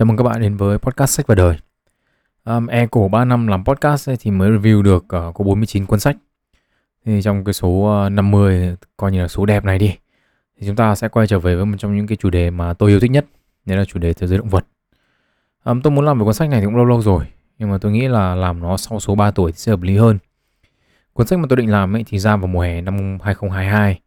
[0.00, 1.56] Chào mừng các bạn đến với podcast sách và đời.
[2.44, 5.86] Um, e cổ 3 năm làm podcast ấy, thì mới review được uh, có 49
[5.86, 6.16] cuốn sách.
[7.04, 9.96] Thì trong cái số ờ, uh, 50 coi như là số đẹp này đi
[10.60, 12.72] thì chúng ta sẽ quay trở về với một trong những cái chủ đề mà
[12.72, 13.26] tôi yêu thích nhất,
[13.66, 14.66] đấy là chủ đề thế giới động vật.
[15.64, 17.24] Um, tôi muốn làm về cuốn sách này thì cũng lâu lâu rồi,
[17.58, 19.96] nhưng mà tôi nghĩ là làm nó sau số 3 tuổi thì sẽ hợp lý
[19.96, 20.18] hơn.
[21.12, 24.00] Cuốn sách mà tôi định làm ấy thì ra vào mùa hè năm 2022,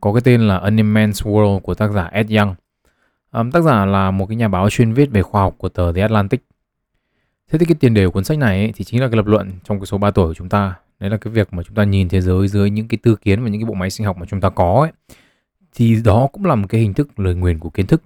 [0.00, 2.54] có cái tên là An Immense World của tác giả Ed Young
[3.32, 5.92] Um, tác giả là một cái nhà báo chuyên viết về khoa học của tờ
[5.92, 6.44] The Atlantic.
[7.50, 9.26] Thế thì cái tiền đề của cuốn sách này ấy, thì chính là cái lập
[9.26, 10.74] luận trong cái số 3 tuổi của chúng ta.
[11.00, 13.42] Đấy là cái việc mà chúng ta nhìn thế giới dưới những cái tư kiến
[13.42, 14.92] và những cái bộ máy sinh học mà chúng ta có ấy.
[15.74, 18.02] Thì đó cũng là một cái hình thức lời nguyền của kiến thức.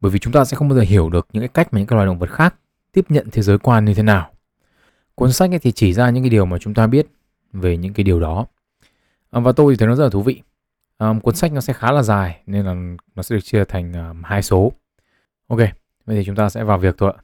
[0.00, 1.86] Bởi vì chúng ta sẽ không bao giờ hiểu được những cái cách mà những
[1.86, 2.54] cái loài động vật khác
[2.92, 4.30] tiếp nhận thế giới quan như thế nào.
[5.14, 7.06] Cuốn sách ấy thì chỉ ra những cái điều mà chúng ta biết
[7.52, 8.46] về những cái điều đó.
[9.30, 10.42] và tôi thì thấy nó rất là thú vị
[10.98, 12.74] um, cuốn sách nó sẽ khá là dài nên là
[13.14, 14.72] nó sẽ được chia thành um, hai số
[15.48, 15.58] ok
[16.04, 17.20] vậy thì chúng ta sẽ vào việc thôi ạ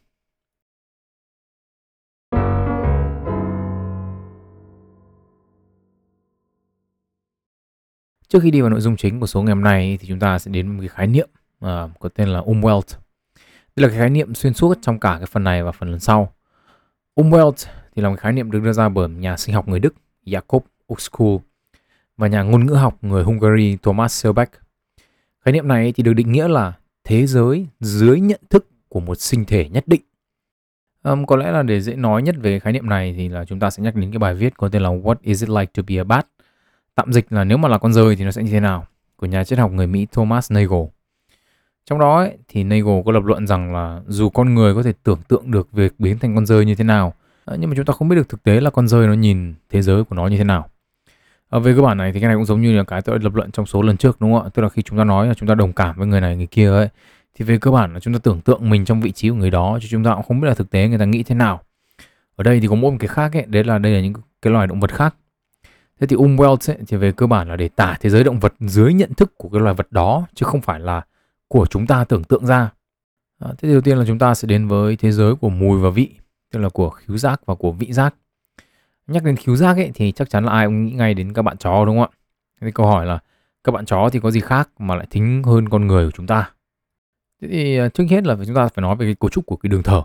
[8.31, 10.39] Trước khi đi vào nội dung chính của số ngày hôm nay thì chúng ta
[10.39, 11.29] sẽ đến một cái khái niệm
[11.65, 12.97] uh, có tên là Umwelt.
[13.77, 16.01] Đây là cái khái niệm xuyên suốt trong cả cái phần này và phần lần
[16.01, 16.33] sau.
[17.17, 17.67] Umwelt
[17.97, 19.95] thì là một khái niệm được đưa ra bởi nhà sinh học người Đức
[20.27, 20.61] Jakob
[20.93, 21.37] Uxkull
[22.21, 24.53] và nhà ngôn ngữ học người Hungary Thomas Selbeck.
[25.45, 26.73] Khái niệm này thì được định nghĩa là
[27.05, 30.01] thế giới dưới nhận thức của một sinh thể nhất định.
[31.03, 33.61] Um, có lẽ là để dễ nói nhất về khái niệm này thì là chúng
[33.61, 35.83] ta sẽ nhắc đến cái bài viết có tên là What is it like to
[35.89, 36.27] be a bat?
[36.95, 38.87] Tạm dịch là nếu mà là con rơi thì nó sẽ như thế nào?
[39.17, 40.85] Của nhà triết học người Mỹ Thomas Nagel.
[41.85, 44.93] Trong đó ấy, thì Nagel có lập luận rằng là dù con người có thể
[45.03, 47.85] tưởng tượng được việc biến thành con rơi như thế nào, ờ, nhưng mà chúng
[47.85, 50.27] ta không biết được thực tế là con rơi nó nhìn thế giới của nó
[50.27, 50.69] như thế nào.
[51.51, 53.35] À, về cơ bản này thì cái này cũng giống như là cái tôi lập
[53.35, 54.51] luận trong số lần trước đúng không ạ?
[54.55, 56.47] Tức là khi chúng ta nói là chúng ta đồng cảm với người này người
[56.47, 56.89] kia ấy
[57.35, 59.51] thì về cơ bản là chúng ta tưởng tượng mình trong vị trí của người
[59.51, 61.61] đó chứ chúng ta cũng không biết là thực tế người ta nghĩ thế nào.
[62.37, 64.13] Ở đây thì có mỗi một cái khác ấy, đấy là đây là những
[64.43, 65.15] cái loài động vật khác.
[66.01, 68.55] Thế thì Umwelt ấy, thì về cơ bản là để tả thế giới động vật
[68.61, 71.03] dưới nhận thức của cái loài vật đó chứ không phải là
[71.49, 72.71] của chúng ta tưởng tượng ra.
[73.39, 75.81] À, thế thì đầu tiên là chúng ta sẽ đến với thế giới của mùi
[75.81, 76.11] và vị,
[76.53, 78.15] tức là của khứu giác và của vị giác
[79.11, 81.43] nhắc đến khiếu giác ấy, thì chắc chắn là ai cũng nghĩ ngay đến các
[81.43, 82.17] bạn chó, đúng không ạ?
[82.61, 83.19] Thế câu hỏi là,
[83.65, 86.27] các bạn chó thì có gì khác mà lại thính hơn con người của chúng
[86.27, 86.51] ta?
[87.43, 89.57] Thế thì à, trước hết là chúng ta phải nói về cái cấu trúc của
[89.57, 90.03] cái đường thở.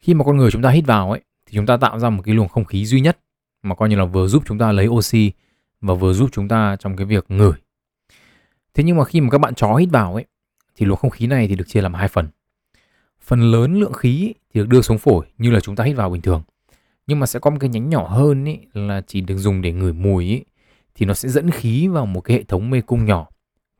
[0.00, 2.22] Khi mà con người chúng ta hít vào ấy, thì chúng ta tạo ra một
[2.24, 3.18] cái luồng không khí duy nhất
[3.62, 5.32] mà coi như là vừa giúp chúng ta lấy oxy
[5.80, 7.52] và vừa giúp chúng ta trong cái việc ngửi.
[8.74, 10.24] Thế nhưng mà khi mà các bạn chó hít vào ấy,
[10.76, 12.28] thì luồng không khí này thì được chia làm hai phần.
[13.20, 16.10] Phần lớn lượng khí thì được đưa xuống phổi như là chúng ta hít vào
[16.10, 16.42] bình thường
[17.06, 19.72] nhưng mà sẽ có một cái nhánh nhỏ hơn ý, là chỉ được dùng để
[19.72, 20.44] ngửi mùi ý,
[20.94, 23.28] thì nó sẽ dẫn khí vào một cái hệ thống mê cung nhỏ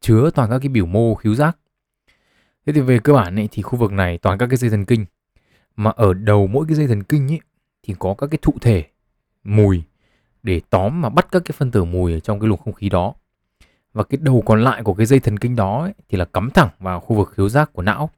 [0.01, 1.59] chứa toàn các cái biểu mô khiếu giác.
[2.67, 4.85] Thế thì về cơ bản ấy, thì khu vực này toàn các cái dây thần
[4.85, 5.05] kinh
[5.77, 7.41] mà ở đầu mỗi cái dây thần kinh ấy,
[7.83, 8.85] thì có các cái thụ thể
[9.45, 9.83] mùi
[10.43, 12.89] để tóm mà bắt các cái phân tử mùi ở trong cái luồng không khí
[12.89, 13.15] đó.
[13.93, 16.51] Và cái đầu còn lại của cái dây thần kinh đó ấy, thì là cắm
[16.51, 18.11] thẳng vào khu vực khiếu giác của não.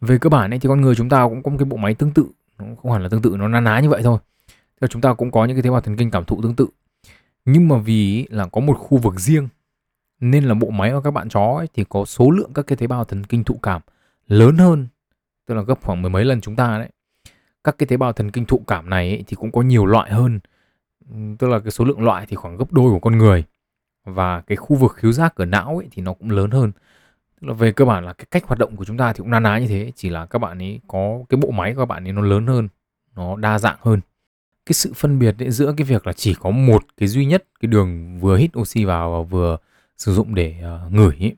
[0.00, 1.94] Về cơ bản ấy, thì con người chúng ta cũng có một cái bộ máy
[1.94, 2.26] tương tự
[2.58, 4.18] nó không hẳn là tương tự nó na ná như vậy thôi.
[4.80, 6.66] Thì chúng ta cũng có những cái tế bào thần kinh cảm thụ tương tự.
[7.44, 9.48] Nhưng mà vì là có một khu vực riêng
[10.20, 12.76] nên là bộ máy của các bạn chó ấy, thì có số lượng các cái
[12.76, 13.82] tế bào thần kinh thụ cảm
[14.26, 14.86] lớn hơn
[15.46, 16.88] tức là gấp khoảng mười mấy lần chúng ta đấy.
[17.64, 20.10] Các cái tế bào thần kinh thụ cảm này ấy, thì cũng có nhiều loại
[20.10, 20.40] hơn.
[21.38, 23.44] Tức là cái số lượng loại thì khoảng gấp đôi của con người.
[24.04, 26.72] Và cái khu vực khiếu giác ở não ấy thì nó cũng lớn hơn
[27.40, 29.30] tức là về cơ bản là cái cách hoạt động của chúng ta thì cũng
[29.30, 31.86] na ná như thế chỉ là các bạn ấy có cái bộ máy của các
[31.86, 32.68] bạn ấy nó lớn hơn
[33.16, 34.00] nó đa dạng hơn
[34.66, 37.44] cái sự phân biệt ấy giữa cái việc là chỉ có một cái duy nhất
[37.60, 39.56] cái đường vừa hít oxy vào và vừa
[39.96, 40.54] sử dụng để
[40.86, 41.36] uh, ngửi ấy.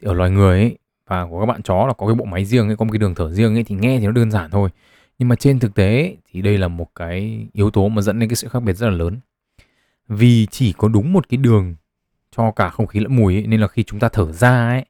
[0.00, 2.44] Thì ở loài người ấy và của các bạn chó là có cái bộ máy
[2.44, 4.50] riêng ấy có một cái đường thở riêng ấy thì nghe thì nó đơn giản
[4.50, 4.70] thôi
[5.18, 8.18] nhưng mà trên thực tế ấy, thì đây là một cái yếu tố mà dẫn
[8.18, 9.20] đến cái sự khác biệt rất là lớn
[10.08, 11.74] vì chỉ có đúng một cái đường
[12.36, 14.84] cho cả không khí lẫn mùi ấy, nên là khi chúng ta thở ra ấy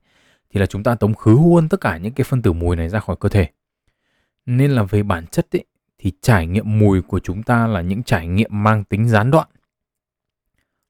[0.50, 2.88] thì là chúng ta tống khứ luôn tất cả những cái phân tử mùi này
[2.88, 3.48] ra khỏi cơ thể.
[4.46, 5.64] Nên là về bản chất ấy,
[5.98, 9.48] thì trải nghiệm mùi của chúng ta là những trải nghiệm mang tính gián đoạn.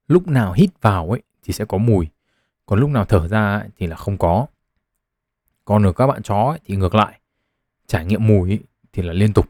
[0.07, 2.07] Lúc nào hít vào ấy thì sẽ có mùi,
[2.65, 4.47] còn lúc nào thở ra ấy, thì là không có.
[5.65, 7.19] Còn ở các bạn chó ấy, thì ngược lại,
[7.87, 8.59] trải nghiệm mùi ấy,
[8.93, 9.49] thì là liên tục.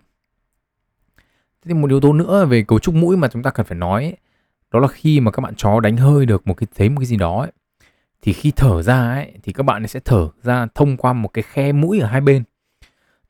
[1.17, 3.77] Thế thì một yếu tố nữa về cấu trúc mũi mà chúng ta cần phải
[3.77, 4.17] nói ấy,
[4.71, 7.05] đó là khi mà các bạn chó đánh hơi được một cái thấy một cái
[7.05, 7.51] gì đó ấy,
[8.21, 11.43] thì khi thở ra ấy thì các bạn sẽ thở ra thông qua một cái
[11.43, 12.43] khe mũi ở hai bên.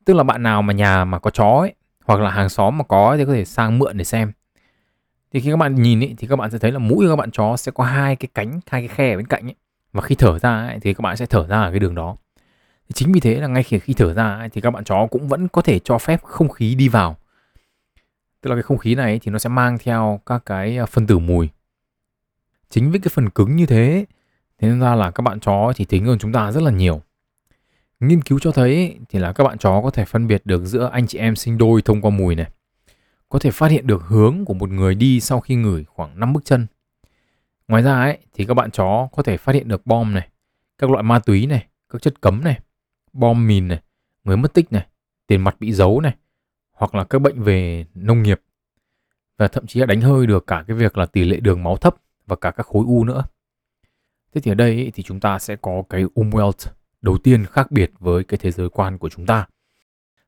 [0.05, 1.73] Tức là bạn nào mà nhà mà có chó ấy
[2.05, 4.31] hoặc là hàng xóm mà có thì có thể sang mượn để xem.
[5.31, 7.15] Thì khi các bạn nhìn ấy thì các bạn sẽ thấy là mũi của các
[7.15, 9.55] bạn chó sẽ có hai cái cánh hai cái khe ở bên cạnh ấy.
[9.93, 12.17] Và khi thở ra ấy, thì các bạn sẽ thở ra ở cái đường đó.
[12.93, 15.27] Chính vì thế là ngay khi khi thở ra ấy thì các bạn chó cũng
[15.27, 17.17] vẫn có thể cho phép không khí đi vào.
[18.41, 21.07] Tức là cái không khí này thì nó sẽ mang theo các cái à, phân
[21.07, 21.49] tử mùi.
[22.69, 24.05] Chính với cái phần cứng như thế
[24.59, 27.01] thế nên ra là các bạn chó thì tính hơn chúng ta rất là nhiều.
[27.99, 30.89] Nghiên cứu cho thấy thì là các bạn chó có thể phân biệt được giữa
[30.93, 32.49] anh chị em sinh đôi thông qua mùi này.
[33.29, 36.33] Có thể phát hiện được hướng của một người đi sau khi ngửi khoảng 5
[36.33, 36.67] bước chân.
[37.67, 40.29] Ngoài ra ấy, thì các bạn chó có thể phát hiện được bom này,
[40.77, 42.59] các loại ma túy này, các chất cấm này,
[43.13, 43.79] bom mìn này,
[44.23, 44.87] người mất tích này,
[45.27, 46.15] tiền mặt bị giấu này,
[46.71, 48.41] hoặc là các bệnh về nông nghiệp.
[49.37, 51.77] Và thậm chí là đánh hơi được cả cái việc là tỷ lệ đường máu
[51.77, 51.95] thấp
[52.27, 53.23] và cả các khối u nữa.
[54.33, 56.71] Thế thì ở đây thì chúng ta sẽ có cái Umwelt
[57.01, 59.47] đầu tiên khác biệt với cái thế giới quan của chúng ta.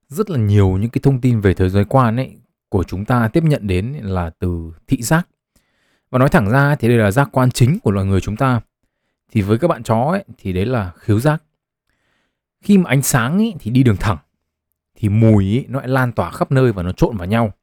[0.07, 2.37] Rất là nhiều những cái thông tin về thế giới quan ấy
[2.69, 5.27] của chúng ta tiếp nhận đến là từ thị giác.
[6.09, 8.61] Và nói thẳng ra thì đây là giác quan chính của loài người chúng ta.
[9.31, 11.43] Thì với các bạn chó ấy thì đấy là khiếu giác.
[12.61, 14.17] Khi mà ánh sáng ấy thì đi đường thẳng
[14.95, 17.53] thì mùi ấy, nó lại lan tỏa khắp nơi và nó trộn vào nhau.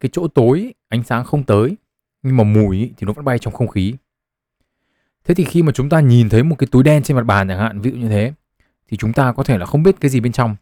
[0.00, 1.76] Cái chỗ tối ánh sáng không tới
[2.22, 3.94] nhưng mà mùi ấy, thì nó vẫn bay trong không khí.
[5.28, 7.48] Thế thì khi mà chúng ta nhìn thấy một cái túi đen trên mặt bàn
[7.48, 8.32] chẳng hạn, ví dụ như thế,
[8.88, 10.56] thì chúng ta có thể là không biết cái gì bên trong.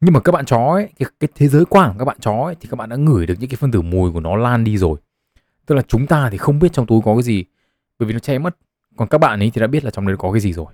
[0.00, 2.32] Nhưng mà các bạn chó ấy, cái, cái thế giới quan của các bạn chó
[2.32, 4.64] ấy, thì các bạn đã ngửi được những cái phân tử mùi của nó lan
[4.64, 4.98] đi rồi.
[5.66, 7.44] Tức là chúng ta thì không biết trong túi có cái gì,
[7.98, 8.56] bởi vì nó che mất.
[8.96, 10.66] Còn các bạn ấy thì đã biết là trong đấy có cái gì rồi.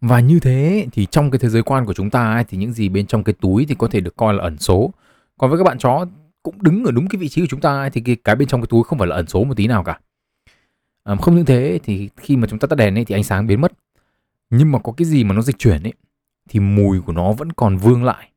[0.00, 2.72] Và như thế thì trong cái thế giới quan của chúng ta ấy, thì những
[2.72, 4.92] gì bên trong cái túi thì có thể được coi là ẩn số.
[5.38, 6.06] Còn với các bạn chó
[6.42, 8.48] cũng đứng ở đúng cái vị trí của chúng ta ấy, thì cái, cái bên
[8.48, 9.98] trong cái túi không phải là ẩn số một tí nào cả.
[11.04, 13.46] À, không những thế thì khi mà chúng ta tắt đèn ấy thì ánh sáng
[13.46, 13.72] biến mất.
[14.50, 15.92] Nhưng mà có cái gì mà nó dịch chuyển ấy
[16.48, 18.30] thì mùi của nó vẫn còn vương lại.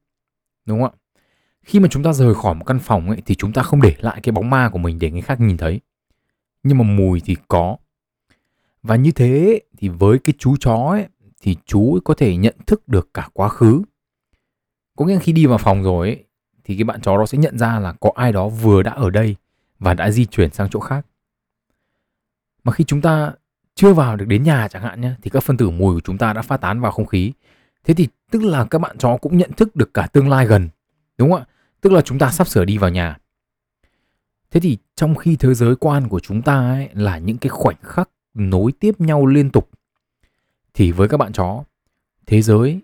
[0.65, 0.97] Đúng không ạ?
[1.63, 3.95] Khi mà chúng ta rời khỏi một căn phòng ấy thì chúng ta không để
[3.99, 5.81] lại cái bóng ma của mình để người khác nhìn thấy.
[6.63, 7.77] Nhưng mà mùi thì có.
[8.83, 11.07] Và như thế thì với cái chú chó ấy
[11.41, 13.81] thì chú có thể nhận thức được cả quá khứ.
[14.97, 16.23] Có nghĩa khi đi vào phòng rồi ấy,
[16.63, 19.09] thì cái bạn chó đó sẽ nhận ra là có ai đó vừa đã ở
[19.09, 19.35] đây
[19.79, 21.05] và đã di chuyển sang chỗ khác.
[22.65, 23.33] Mà khi chúng ta
[23.75, 26.17] chưa vào được đến nhà chẳng hạn nhé, thì các phân tử mùi của chúng
[26.17, 27.33] ta đã phát tán vào không khí.
[27.83, 30.69] Thế thì tức là các bạn chó cũng nhận thức được cả tương lai gần.
[31.17, 31.45] Đúng không ạ?
[31.81, 33.17] Tức là chúng ta sắp sửa đi vào nhà.
[34.51, 37.75] Thế thì trong khi thế giới quan của chúng ta ấy là những cái khoảnh
[37.81, 39.69] khắc nối tiếp nhau liên tục,
[40.73, 41.63] thì với các bạn chó,
[42.25, 42.81] thế giới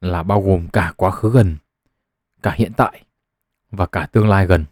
[0.00, 1.56] là bao gồm cả quá khứ gần,
[2.42, 3.04] cả hiện tại
[3.70, 4.64] và cả tương lai gần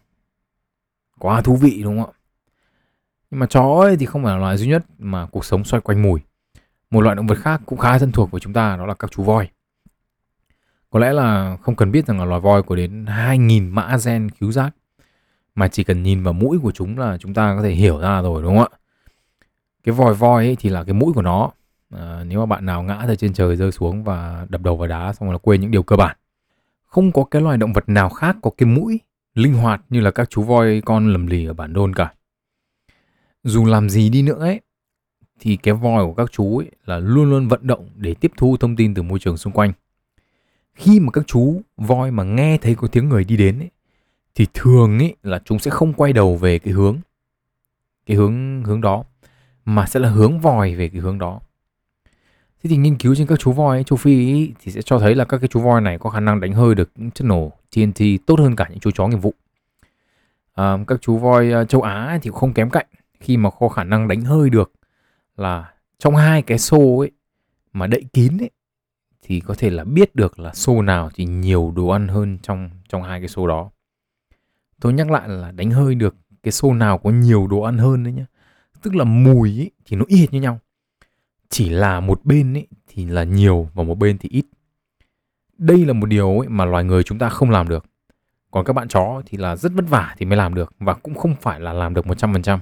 [1.19, 2.18] quá thú vị, đúng không ạ
[3.31, 5.81] nhưng mà chó ấy thì không phải là loài duy nhất mà cuộc sống xoay
[5.81, 6.19] quanh mùi.
[6.91, 9.11] Một loại động vật khác cũng khá thân thuộc với chúng ta đó là các
[9.11, 9.49] chú voi.
[10.89, 14.29] Có lẽ là không cần biết rằng là loài voi có đến 2.000 mã gen
[14.29, 14.75] cứu giác
[15.55, 18.21] mà chỉ cần nhìn vào mũi của chúng là chúng ta có thể hiểu ra
[18.21, 18.77] rồi đúng không ạ?
[19.83, 21.51] Cái vòi voi ấy thì là cái mũi của nó.
[21.95, 24.87] À, nếu mà bạn nào ngã từ trên trời rơi xuống và đập đầu vào
[24.87, 26.17] đá xong rồi là quên những điều cơ bản.
[26.85, 28.99] Không có cái loài động vật nào khác có cái mũi
[29.33, 32.13] linh hoạt như là các chú voi con lầm lì ở bản đôn cả
[33.43, 34.61] dù làm gì đi nữa ấy
[35.39, 38.57] thì cái voi của các chú ấy là luôn luôn vận động để tiếp thu
[38.57, 39.73] thông tin từ môi trường xung quanh.
[40.73, 43.69] Khi mà các chú voi mà nghe thấy có tiếng người đi đến ấy,
[44.35, 46.97] thì thường ấy là chúng sẽ không quay đầu về cái hướng
[48.05, 49.03] cái hướng hướng đó
[49.65, 51.39] mà sẽ là hướng vòi về cái hướng đó.
[52.63, 55.15] Thế thì nghiên cứu trên các chú voi châu Phi ấy, thì sẽ cho thấy
[55.15, 58.01] là các cái chú voi này có khả năng đánh hơi được chất nổ TNT
[58.25, 59.33] tốt hơn cả những chú chó nghiệp vụ.
[60.53, 62.85] À, các chú voi à, châu Á thì không kém cạnh
[63.19, 64.71] khi mà có khả năng đánh hơi được
[65.37, 67.11] là trong hai cái xô ấy
[67.73, 68.51] mà đậy kín ấy
[69.21, 72.69] thì có thể là biết được là xô nào thì nhiều đồ ăn hơn trong
[72.89, 73.69] trong hai cái xô đó.
[74.79, 78.03] Tôi nhắc lại là đánh hơi được cái xô nào có nhiều đồ ăn hơn
[78.03, 78.25] đấy nhá.
[78.81, 80.59] Tức là mùi ấy, thì nó y hệt như nhau
[81.49, 84.45] chỉ là một bên ấy thì là nhiều và một bên thì ít.
[85.57, 87.85] Đây là một điều ấy mà loài người chúng ta không làm được.
[88.51, 91.15] Còn các bạn chó thì là rất vất vả thì mới làm được và cũng
[91.15, 92.59] không phải là làm được 100%.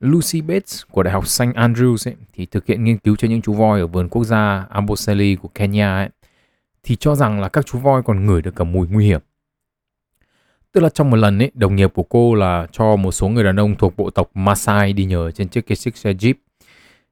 [0.00, 1.42] Lucy Bates của Đại học St.
[1.42, 4.66] Andrews ấy, thì thực hiện nghiên cứu cho những chú voi ở vườn quốc gia
[4.70, 6.08] Amboseli của Kenya ấy,
[6.82, 9.20] thì cho rằng là các chú voi còn ngửi được cả mùi nguy hiểm.
[10.72, 13.44] Tức là trong một lần ấy, đồng nghiệp của cô là cho một số người
[13.44, 16.34] đàn ông thuộc bộ tộc Maasai đi nhờ trên chiếc chiếc xe Jeep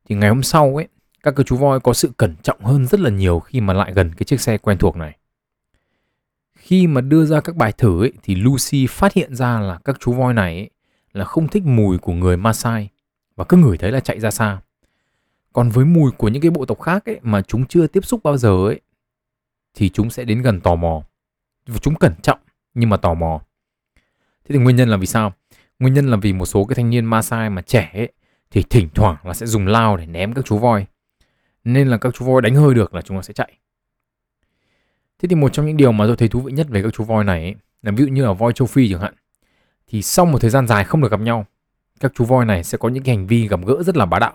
[0.09, 0.89] thì ngày hôm sau ấy
[1.23, 4.15] các chú voi có sự cẩn trọng hơn rất là nhiều khi mà lại gần
[4.15, 5.17] cái chiếc xe quen thuộc này.
[6.59, 9.97] Khi mà đưa ra các bài thử ấy, thì Lucy phát hiện ra là các
[10.01, 10.71] chú voi này ấy,
[11.19, 12.89] là không thích mùi của người Maasai
[13.37, 14.61] và cứ ngửi thấy là chạy ra xa.
[15.53, 18.23] Còn với mùi của những cái bộ tộc khác ấy, mà chúng chưa tiếp xúc
[18.23, 18.81] bao giờ ấy
[19.75, 21.03] thì chúng sẽ đến gần tò mò.
[21.81, 22.39] Chúng cẩn trọng
[22.75, 23.41] nhưng mà tò mò.
[24.45, 25.33] Thế thì nguyên nhân là vì sao?
[25.79, 28.13] Nguyên nhân là vì một số cái thanh niên Maasai mà trẻ ấy,
[28.51, 30.87] thì thỉnh thoảng là sẽ dùng lao để ném các chú voi.
[31.65, 33.59] nên là các chú voi đánh hơi được là chúng nó sẽ chạy
[35.19, 37.05] thế thì một trong những điều mà tôi thấy thú vị nhất về các chú
[37.05, 39.15] voi này ấy, là ví dụ như là voi châu phi chẳng hạn
[39.89, 41.47] thì sau một thời gian dài không được gặp nhau
[42.01, 44.19] các chú voi này sẽ có những cái hành vi gặp gỡ rất là bá
[44.19, 44.33] đạo.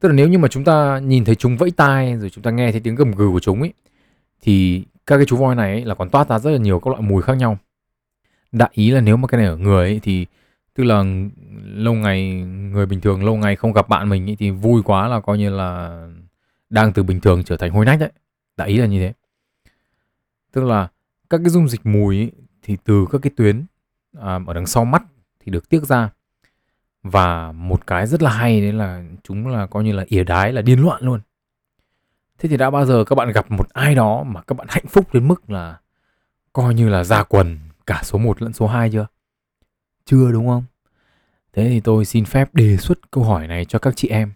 [0.00, 2.50] Tức là nếu như mà chúng ta nhìn thấy chúng vẫy tai rồi chúng ta
[2.50, 3.72] nghe thấy tiếng gầm gừ của chúng ấy
[4.40, 6.90] thì các cái chú voi này ấy là còn toát ra rất là nhiều các
[6.90, 7.58] loại mùi khác nhau.
[8.52, 10.26] Đại ý là nếu mà cái này ở người ấy thì
[10.74, 11.04] tức là
[11.64, 12.32] lâu ngày
[12.72, 15.38] người bình thường lâu ngày không gặp bạn mình ấy, thì vui quá là coi
[15.38, 16.00] như là
[16.70, 18.12] đang từ bình thường trở thành hôi nách đấy.
[18.56, 19.12] Đại ý là như thế.
[20.52, 20.88] Tức là
[21.30, 22.32] các cái dung dịch mùi ấy,
[22.62, 23.64] thì từ các cái tuyến
[24.20, 25.02] à, ở đằng sau mắt
[25.40, 26.10] thì được tiết ra.
[27.02, 30.52] Và một cái rất là hay đấy là chúng là coi như là ỉa đái
[30.52, 31.20] là điên loạn luôn.
[32.38, 34.86] Thế thì đã bao giờ các bạn gặp một ai đó mà các bạn hạnh
[34.88, 35.80] phúc đến mức là
[36.52, 39.06] coi như là ra quần cả số 1 lẫn số 2 chưa?
[40.04, 40.64] Chưa đúng không?
[41.52, 44.32] Thế thì tôi xin phép đề xuất câu hỏi này cho các chị em.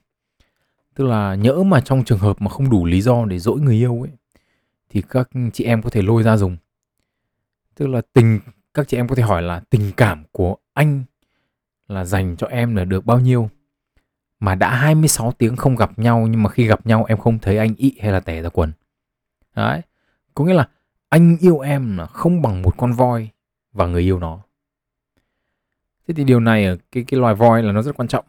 [0.95, 3.75] Tức là nhỡ mà trong trường hợp mà không đủ lý do để dỗi người
[3.75, 4.11] yêu ấy
[4.91, 6.57] thì các chị em có thể lôi ra dùng.
[7.75, 8.41] Tức là tình
[8.77, 11.05] các chị em có thể hỏi là tình cảm của anh
[11.89, 13.51] là dành cho em là được bao nhiêu?
[14.41, 17.59] Mà đã 26 tiếng không gặp nhau nhưng mà khi gặp nhau em không thấy
[17.59, 18.73] anh ị hay là tẻ ra quần.
[19.55, 19.81] Đấy
[20.35, 20.69] có nghĩa là
[21.09, 23.29] anh yêu em là không bằng một con voi
[23.73, 24.41] và người yêu nó.
[26.09, 28.25] Thế thì điều này ở cái cái loài voi là nó rất quan trọng.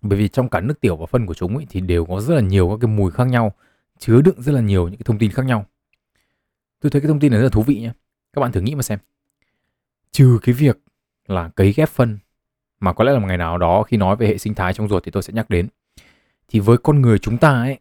[0.00, 2.34] Bởi vì trong cả nước tiểu và phân của chúng ấy, thì đều có rất
[2.34, 3.52] là nhiều các cái mùi khác nhau
[3.98, 5.66] chứa đựng rất là nhiều những cái thông tin khác nhau.
[6.80, 7.92] Tôi thấy cái thông tin này rất là thú vị nhé
[8.32, 8.98] các bạn thử nghĩ mà xem
[10.12, 10.78] trừ cái việc
[11.26, 12.18] là cấy ghép phân
[12.80, 14.88] mà có lẽ là một ngày nào đó khi nói về hệ sinh thái trong
[14.88, 15.68] ruột thì tôi sẽ nhắc đến
[16.48, 17.78] thì với con người chúng ta ấy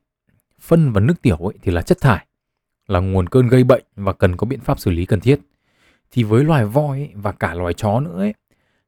[0.59, 2.25] phân và nước tiểu ấy thì là chất thải
[2.91, 5.39] là nguồn cơn gây bệnh và cần có biện pháp xử lý cần thiết.
[6.11, 8.33] Thì với loài voi ấy, và cả loài chó nữa ấy,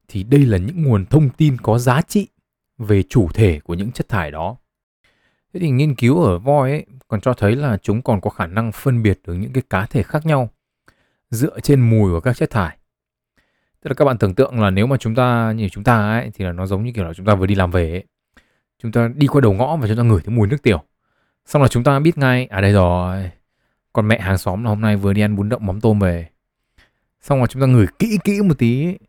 [0.08, 2.28] thì đây là những nguồn thông tin có giá trị
[2.78, 4.58] về chủ thể của những chất thải đó.
[5.54, 8.48] Thế thì nghiên cứu ở voi ấy còn cho thấy là chúng còn có khả
[8.48, 10.50] năng phân biệt được những cái cá thể khác nhau
[11.30, 12.78] dựa trên mùi của các chất thải
[13.84, 16.32] tức là các bạn tưởng tượng là nếu mà chúng ta như chúng ta ấy
[16.34, 18.04] thì là nó giống như kiểu là chúng ta vừa đi làm về ấy.
[18.84, 20.84] chúng ta đi qua đầu ngõ và chúng ta ngửi thấy mùi nước tiểu
[21.46, 23.32] xong là chúng ta biết ngay à đây rồi
[23.94, 26.30] con mẹ hàng xóm là hôm nay vừa đi ăn bún đậu mắm tôm về
[27.22, 29.00] xong rồi chúng ta ngửi kỹ kỹ một tí ấy.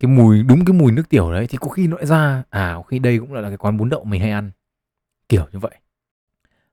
[0.00, 2.72] cái mùi đúng cái mùi nước tiểu đấy thì có khi nó lại ra à
[2.76, 4.50] có khi đây cũng là cái quán bún đậu mình hay ăn
[5.28, 5.74] kiểu như vậy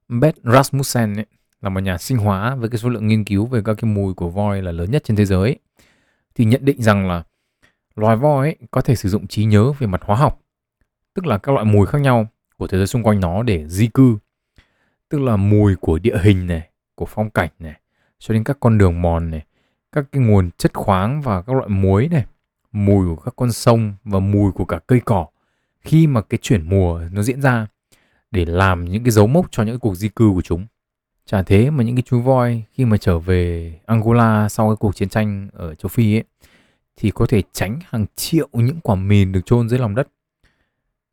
[0.08, 1.26] Beth Rasmussen ấy,
[1.60, 4.14] là một nhà sinh hóa với cái số lượng nghiên cứu về các cái mùi
[4.14, 5.58] của voi là lớn nhất trên thế giới
[6.34, 7.22] thì nhận định rằng là
[7.96, 10.40] loài voi ấy có thể sử dụng trí nhớ về mặt hóa học,
[11.14, 12.26] tức là các loại mùi khác nhau
[12.56, 14.18] của thế giới xung quanh nó để di cư,
[15.08, 17.80] tức là mùi của địa hình này, của phong cảnh này,
[18.18, 19.44] cho đến các con đường mòn này,
[19.92, 22.24] các cái nguồn chất khoáng và các loại muối này,
[22.72, 25.26] mùi của các con sông và mùi của cả cây cỏ.
[25.80, 27.66] Khi mà cái chuyển mùa nó diễn ra
[28.30, 30.66] để làm những cái dấu mốc cho những cuộc di cư của chúng.
[31.26, 34.96] Chả thế mà những cái chú voi khi mà trở về Angola sau cái cuộc
[34.96, 36.24] chiến tranh ở châu Phi ấy
[36.96, 40.08] thì có thể tránh hàng triệu những quả mìn được chôn dưới lòng đất.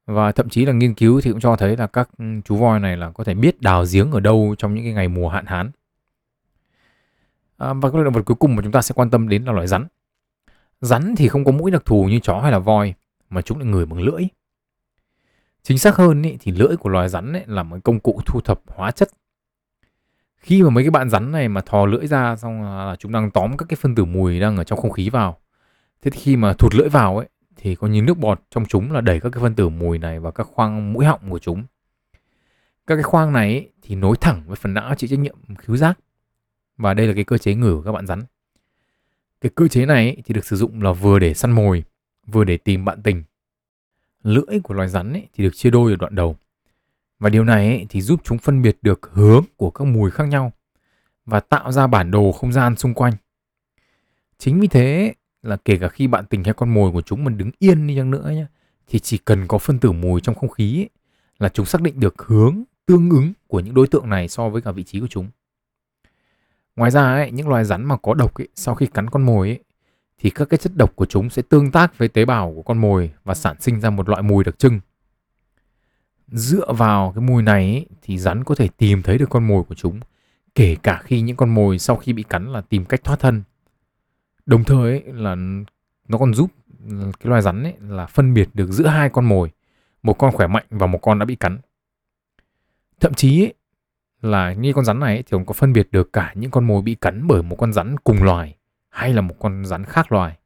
[0.05, 2.79] Và thậm chí là nghiên cứu thì cũng cho thấy là các ừ, chú voi
[2.79, 5.45] này là có thể biết đào giếng ở đâu trong những cái ngày mùa hạn
[5.45, 5.71] hán.
[7.57, 9.51] À, và cái động vật cuối cùng mà chúng ta sẽ quan tâm đến là
[9.51, 9.87] loài rắn.
[10.81, 12.93] Rắn thì không có mũi đặc thù như chó hay là voi
[13.29, 14.23] mà chúng lại ngửi bằng lưỡi.
[15.63, 18.41] Chính xác hơn ý, thì lưỡi của loài rắn ấy là một công cụ thu
[18.41, 19.09] thập hóa chất
[20.41, 23.31] khi mà mấy cái bạn rắn này mà thò lưỡi ra xong là chúng đang
[23.31, 25.37] tóm các cái phân tử mùi đang ở trong không khí vào.
[26.01, 28.91] Thế thì khi mà thụt lưỡi vào ấy thì có như nước bọt trong chúng
[28.91, 31.63] là đẩy các cái phân tử mùi này vào các khoang mũi họng của chúng.
[32.87, 35.77] Các cái khoang này ấy, thì nối thẳng với phần não chịu trách nhiệm khứu
[35.77, 35.99] giác.
[36.77, 38.21] Và đây là cái cơ chế ngửi của các bạn rắn.
[39.41, 41.83] Cái cơ chế này ấy, thì được sử dụng là vừa để săn mồi
[42.27, 43.23] vừa để tìm bạn tình.
[44.23, 46.37] Lưỡi của loài rắn ấy, thì được chia đôi ở đoạn đầu
[47.21, 50.23] và điều này ấy, thì giúp chúng phân biệt được hướng của các mùi khác
[50.23, 50.51] nhau
[51.25, 53.13] và tạo ra bản đồ không gian xung quanh.
[54.37, 57.37] Chính vì thế là kể cả khi bạn tình hay con mồi của chúng mình
[57.37, 58.45] đứng yên đi chăng nữa nhé,
[58.87, 60.89] thì chỉ cần có phân tử mùi trong không khí ấy,
[61.39, 64.61] là chúng xác định được hướng tương ứng của những đối tượng này so với
[64.61, 65.29] cả vị trí của chúng.
[66.75, 69.47] Ngoài ra ấy, những loài rắn mà có độc ấy, sau khi cắn con mồi
[69.47, 69.59] ấy,
[70.19, 72.81] thì các cái chất độc của chúng sẽ tương tác với tế bào của con
[72.81, 74.79] mồi và sản sinh ra một loại mùi đặc trưng
[76.31, 79.63] dựa vào cái mùi này ấy, thì rắn có thể tìm thấy được con mồi
[79.63, 79.99] của chúng
[80.55, 83.43] kể cả khi những con mồi sau khi bị cắn là tìm cách thoát thân.
[84.45, 85.35] Đồng thời ấy, là
[86.07, 86.51] nó còn giúp
[86.89, 89.51] cái loài rắn ấy là phân biệt được giữa hai con mồi
[90.03, 91.59] một con khỏe mạnh và một con đã bị cắn.
[92.99, 93.53] Thậm chí ấy,
[94.21, 96.67] là như con rắn này ấy, thì còn có phân biệt được cả những con
[96.67, 98.55] mồi bị cắn bởi một con rắn cùng loài
[98.89, 100.37] hay là một con rắn khác loài.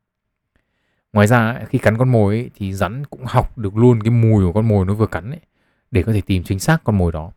[1.14, 4.46] Ngoài ra khi cắn con mồi ấy, thì rắn cũng học được luôn cái mùi
[4.46, 5.42] của con mồi nó vừa cắn ấy
[5.92, 7.32] để có thể tìm chính xác con mồi đó.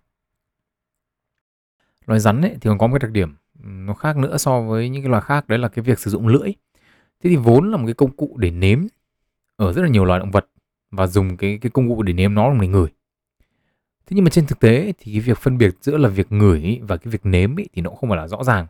[2.07, 4.61] loài rắn ấy thì còn có một cái đặc điểm ừ, nó khác nữa so
[4.61, 6.53] với những cái loài khác đấy là cái việc sử dụng lưỡi.
[7.23, 8.87] Thế thì vốn là một cái công cụ để nếm
[9.57, 10.47] ở rất là nhiều loài động vật
[10.91, 12.89] và dùng cái cái công cụ để nếm nó là mình ngửi.
[14.07, 16.81] Thế nhưng mà trên thực tế thì cái việc phân biệt giữa là việc ngửi
[16.83, 18.67] và cái việc nếm ấy, thì nó cũng không phải là rõ ràng.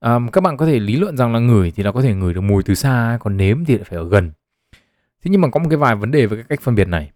[0.00, 2.34] À, các bạn có thể lý luận rằng là ngửi thì là có thể ngửi
[2.34, 4.32] được mùi từ xa còn nếm thì lại phải ở gần.
[5.22, 7.10] Thế nhưng mà có một cái vài vấn đề với cái cách phân biệt này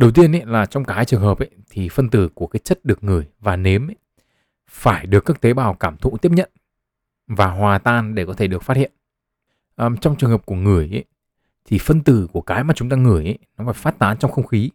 [0.00, 2.84] đầu tiên ấy là trong cái trường hợp ấy thì phân tử của cái chất
[2.84, 3.96] được ngửi và nếm ấy,
[4.70, 6.50] phải được các tế bào cảm thụ tiếp nhận
[7.26, 8.92] và hòa tan để có thể được phát hiện.
[9.76, 11.04] À, trong trường hợp của ngửi ấy,
[11.64, 14.30] thì phân tử của cái mà chúng ta ngửi ấy, nó phải phát tán trong
[14.30, 14.70] không khí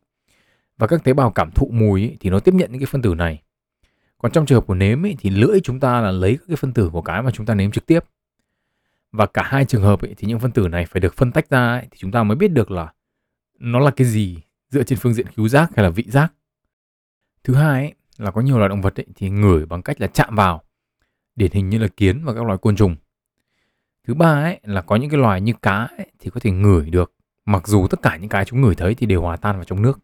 [0.78, 3.02] và các tế bào cảm thụ mùi ấy, thì nó tiếp nhận những cái phân
[3.02, 3.42] tử này.
[4.18, 6.56] Còn trong trường hợp của nếm ấy, thì lưỡi chúng ta là lấy các cái
[6.56, 8.00] phân tử của cái mà chúng ta nếm trực tiếp.
[9.12, 11.50] Và cả hai trường hợp ấy, thì những phân tử này phải được phân tách
[11.50, 12.94] ra ấy, thì chúng ta mới biết được là
[13.60, 14.42] nó là cái gì
[14.76, 16.34] dựa trên phương diện khứu giác hay là vị giác.
[17.44, 20.08] Thứ hai ấy, là có nhiều loài động vật ấy, thì ngửi bằng cách là
[20.08, 20.62] chạm vào
[21.36, 22.96] điển hình như là kiến và các loài côn trùng.
[24.08, 26.90] Thứ ba ấy là có những cái loài như cá ấy, thì có thể ngửi
[26.90, 27.14] được
[27.46, 29.82] mặc dù tất cả những cái chúng ngửi thấy thì đều hòa tan vào trong
[29.82, 30.00] nước.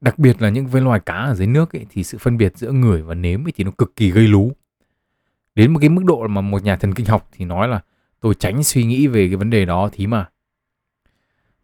[0.00, 2.56] Đặc biệt là những với loài cá ở dưới nước ấy, thì sự phân biệt
[2.56, 4.52] giữa ngửi và nếm ấy, thì nó cực kỳ gây lú.
[5.54, 7.80] Đến một cái mức độ mà một nhà thần kinh học thì nói là
[8.20, 10.28] tôi tránh suy nghĩ về cái vấn đề đó thí mà.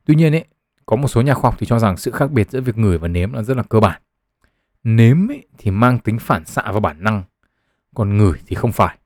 [0.04, 0.44] Tuy nhiên ấy
[0.86, 2.98] có một số nhà khoa học thì cho rằng sự khác biệt giữa việc ngửi
[2.98, 4.00] và nếm là rất là cơ bản.
[4.84, 7.22] Nếm ấy, thì mang tính phản xạ và bản năng
[7.94, 8.98] còn ngửi thì không phải.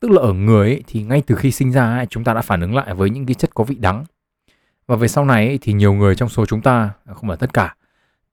[0.00, 2.42] Tức là ở người ấy, thì ngay từ khi sinh ra ấy, chúng ta đã
[2.42, 4.04] phản ứng lại với những cái chất có vị đắng.
[4.86, 7.52] Và về sau này ấy, thì nhiều người trong số chúng ta không phải tất
[7.52, 7.76] cả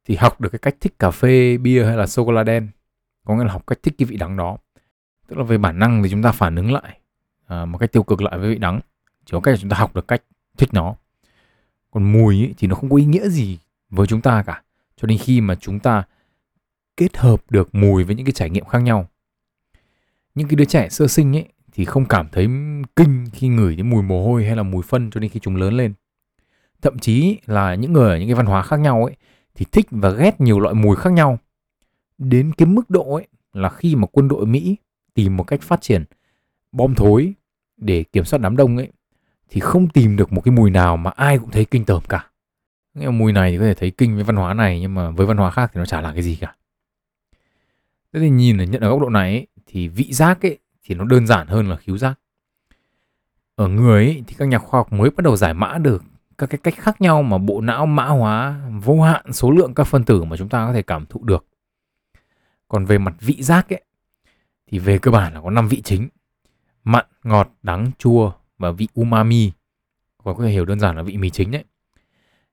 [0.06, 2.70] thì học được cái cách thích cà phê bia hay là sô cô la đen.
[3.26, 4.58] Có nghĩa là học cách thích cái vị đắng đó.
[5.28, 7.00] Tức là về bản năng thì chúng ta phản ứng lại
[7.48, 8.80] à, một cách tiêu cực lại với vị đắng.
[9.26, 10.24] Chỉ có cách là chúng ta học được cách
[10.58, 10.96] thích nó
[11.92, 14.64] còn mùi ấy, thì nó không có ý nghĩa gì với chúng ta cả.
[14.96, 16.04] Cho đến khi mà chúng ta
[16.98, 19.08] kết hợp được mùi với những cái trải nghiệm khác nhau
[20.36, 22.48] những cái đứa trẻ sơ sinh ấy thì không cảm thấy
[22.96, 25.56] kinh khi ngửi đến mùi mồ hôi hay là mùi phân cho đến khi chúng
[25.56, 25.94] lớn lên.
[26.82, 29.16] Thậm chí là những người ở những cái văn hóa khác nhau ấy
[29.56, 31.40] thì thích và ghét nhiều loại mùi khác nhau.
[32.18, 34.76] Đến cái mức độ ấy là khi mà quân đội Mỹ
[35.14, 36.04] tìm một cách phát triển
[36.72, 37.34] bom thối
[37.78, 38.92] để kiểm soát đám đông ấy
[39.52, 42.28] thì không tìm được một cái mùi nào mà ai cũng thấy kinh tởm cả.
[42.94, 45.28] Nghe mùi này thì có thể thấy kinh với văn hóa này nhưng mà với
[45.28, 46.56] văn hóa khác thì nó chả là cái gì cả.
[48.14, 50.96] Thế thì nhìn ở nhận ở góc độ này ấy, thì vị giác ấy thì
[50.96, 52.20] nó đơn giản hơn là khứu giác.
[53.56, 56.04] Ở người ấy, thì các nhà khoa học mới bắt đầu giải mã được
[56.38, 59.84] các cái cách khác nhau mà bộ não mã hóa vô hạn số lượng các
[59.84, 61.46] phân tử mà chúng ta có thể cảm thụ được.
[62.68, 63.84] Còn về mặt vị giác ấy
[64.68, 66.10] thì về cơ bản là có 5 vị chính.
[66.84, 69.52] Mặn, ngọt, đắng, chua và vị umami.
[70.24, 71.64] và có thể hiểu đơn giản là vị mì chính đấy.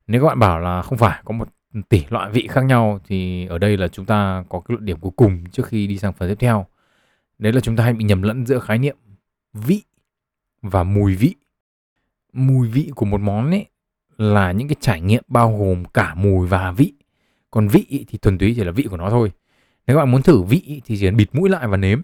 [0.07, 1.49] Nếu các bạn bảo là không phải, có một
[1.89, 5.01] tỷ loại vị khác nhau, thì ở đây là chúng ta có cái luận điểm
[5.01, 6.67] cuối cùng trước khi đi sang phần tiếp theo.
[7.39, 8.97] Đấy là chúng ta hay bị nhầm lẫn giữa khái niệm
[9.53, 9.83] vị
[10.63, 11.35] và mùi vị.
[12.33, 13.67] Mùi vị của một món ấy
[14.19, 16.93] là những cái trải nghiệm bao gồm cả mùi và vị.
[17.51, 19.33] Còn vị thì thuần túy chỉ là vị của nó thôi.
[19.87, 22.01] Nếu các bạn muốn thử vị thì chỉ cần bịt mũi lại và nếm.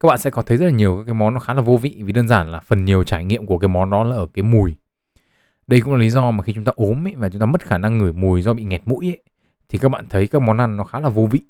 [0.00, 2.02] Các bạn sẽ có thấy rất là nhiều cái món nó khá là vô vị
[2.04, 4.42] vì đơn giản là phần nhiều trải nghiệm của cái món đó là ở cái
[4.42, 4.74] mùi.
[5.66, 7.62] Đây cũng là lý do mà khi chúng ta ốm ấy và chúng ta mất
[7.62, 9.22] khả năng ngửi mùi do bị nghẹt mũi ấy,
[9.68, 11.40] thì các bạn thấy các món ăn nó khá là vô vị.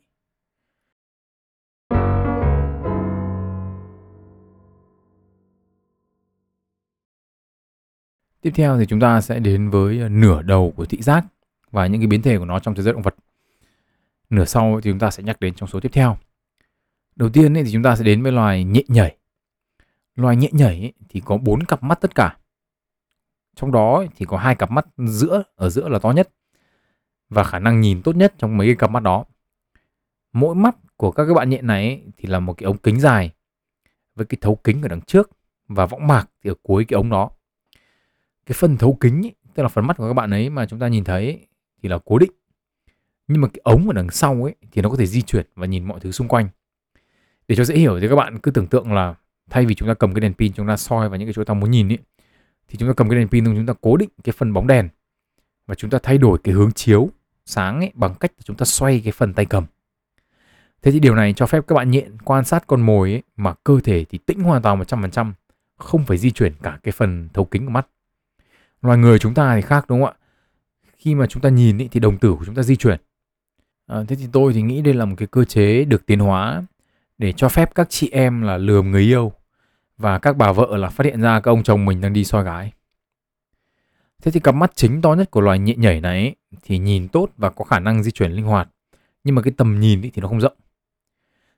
[8.40, 11.24] Tiếp theo thì chúng ta sẽ đến với ờ, nửa đầu của thị giác
[11.70, 13.14] và những cái biến thể của nó trong thế giới động vật.
[14.30, 16.16] Nửa sau thì chúng ta sẽ nhắc đến trong số tiếp theo.
[17.16, 19.16] Đầu tiên thì chúng ta sẽ đến với loài nhện nhảy.
[20.14, 22.37] Loài nhện nhảy thì có bốn cặp mắt tất cả.
[23.55, 26.29] Trong đó thì có hai cặp mắt giữa, ở giữa là to nhất
[27.29, 29.24] và khả năng nhìn tốt nhất trong mấy cái cặp mắt đó.
[30.33, 33.31] Mỗi mắt của các cái bạn nhện này thì là một cái ống kính dài
[34.14, 35.31] với cái thấu kính ở đằng trước
[35.68, 37.31] và võng mạc thì ở cuối cái ống đó
[38.46, 40.79] cái phần thấu kính ấy, tức là phần mắt của các bạn ấy mà chúng
[40.79, 41.46] ta nhìn thấy ấy,
[41.83, 42.31] thì là cố định
[43.29, 45.66] nhưng mà cái ống ở đằng sau ấy thì nó có thể di chuyển và
[45.66, 46.48] nhìn mọi thứ xung quanh
[47.48, 49.14] để cho dễ hiểu thì các bạn cứ tưởng tượng là
[49.50, 51.44] thay vì chúng ta cầm cái đèn pin chúng ta soi vào những cái chỗ
[51.44, 51.98] ta muốn nhìn ấy
[52.68, 54.88] thì chúng ta cầm cái đèn pin chúng ta cố định cái phần bóng đèn
[55.66, 57.11] và chúng ta thay đổi cái hướng chiếu
[57.46, 59.64] sáng ấy bằng cách chúng ta xoay cái phần tay cầm.
[60.83, 63.54] Thế thì điều này cho phép các bạn nhện quan sát con mồi ấy mà
[63.64, 65.33] cơ thể thì tĩnh hoàn toàn 100%
[65.76, 67.87] không phải di chuyển cả cái phần thấu kính của mắt.
[68.83, 70.20] Loài người chúng ta thì khác đúng không ạ?
[70.96, 73.00] Khi mà chúng ta nhìn ý, thì đồng tử của chúng ta di chuyển.
[73.87, 76.62] À, thế thì tôi thì nghĩ đây là một cái cơ chế được tiến hóa
[77.24, 79.32] để cho phép các chị em là lườm người yêu.
[79.98, 82.44] Và các bà vợ là phát hiện ra các ông chồng mình đang đi soi
[82.44, 82.72] gái.
[84.22, 87.08] Thế thì cặp mắt chính to nhất của loài nhện nhảy này ấy, thì nhìn
[87.08, 88.68] tốt và có khả năng di chuyển linh hoạt.
[89.24, 90.56] Nhưng mà cái tầm nhìn ấy thì nó không rộng.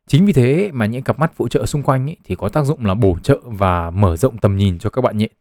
[0.07, 2.65] Chính vì thế mà những cặp mắt phụ trợ xung quanh ấy, thì có tác
[2.65, 5.33] dụng là bổ trợ và mở rộng tầm nhìn cho các bạn nhện.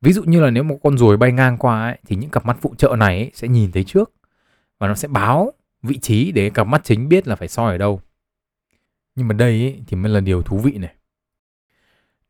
[0.00, 2.46] Ví dụ như là nếu một con ruồi bay ngang qua ấy, thì những cặp
[2.46, 4.12] mắt phụ trợ này ấy, sẽ nhìn thấy trước.
[4.78, 7.78] Và nó sẽ báo vị trí để cặp mắt chính biết là phải soi ở
[7.78, 8.00] đâu.
[9.18, 10.94] Nhưng mà đây ấy, thì mới là điều thú vị này.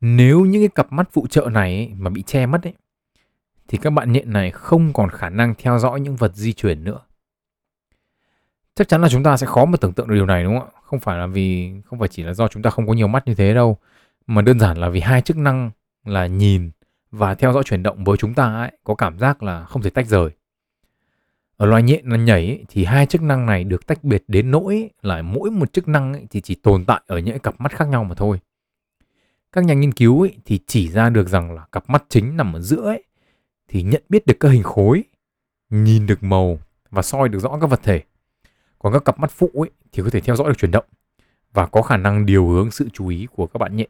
[0.01, 2.73] Nếu những cái cặp mắt phụ trợ này ấy, mà bị che mất ấy,
[3.67, 6.83] thì các bạn nhện này không còn khả năng theo dõi những vật di chuyển
[6.83, 6.99] nữa.
[8.75, 10.69] Chắc chắn là chúng ta sẽ khó mà tưởng tượng được điều này đúng không
[10.73, 10.79] ạ?
[10.83, 13.27] Không phải là vì không phải chỉ là do chúng ta không có nhiều mắt
[13.27, 13.77] như thế đâu,
[14.27, 15.71] mà đơn giản là vì hai chức năng
[16.05, 16.71] là nhìn
[17.11, 19.89] và theo dõi chuyển động với chúng ta ấy, có cảm giác là không thể
[19.89, 20.29] tách rời.
[21.59, 24.51] Ở loài nhện là nhảy ấy, thì hai chức năng này được tách biệt đến
[24.51, 27.71] nỗi là mỗi một chức năng ấy, thì chỉ tồn tại ở những cặp mắt
[27.71, 28.39] khác nhau mà thôi.
[29.51, 32.53] Các nhà nghiên cứu ấy, thì chỉ ra được rằng là cặp mắt chính nằm
[32.53, 33.03] ở giữa ấy,
[33.67, 35.03] thì nhận biết được các hình khối,
[35.69, 38.03] nhìn được màu và soi được rõ các vật thể.
[38.79, 40.85] Còn các cặp mắt phụ ấy, thì có thể theo dõi được chuyển động
[41.53, 43.89] và có khả năng điều hướng sự chú ý của các bạn nhện.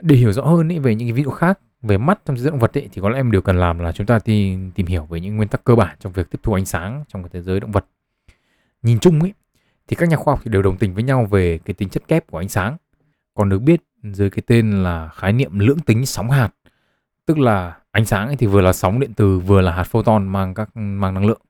[0.00, 2.42] Để hiểu rõ hơn ấy, về những cái ví dụ khác về mắt trong thế
[2.42, 4.70] giới động vật ấy, thì có lẽ em điều cần làm là chúng ta tìm,
[4.70, 7.22] tìm hiểu về những nguyên tắc cơ bản trong việc tiếp thu ánh sáng trong
[7.22, 7.86] cái thế giới động vật.
[8.82, 9.32] Nhìn chung ấy,
[9.88, 12.08] thì các nhà khoa học thì đều đồng tình với nhau về cái tính chất
[12.08, 12.76] kép của ánh sáng.
[13.34, 16.50] Còn được biết dưới cái tên là khái niệm lưỡng tính sóng hạt,
[17.26, 20.28] tức là ánh sáng ấy thì vừa là sóng điện từ vừa là hạt photon
[20.28, 21.40] mang các mang năng lượng.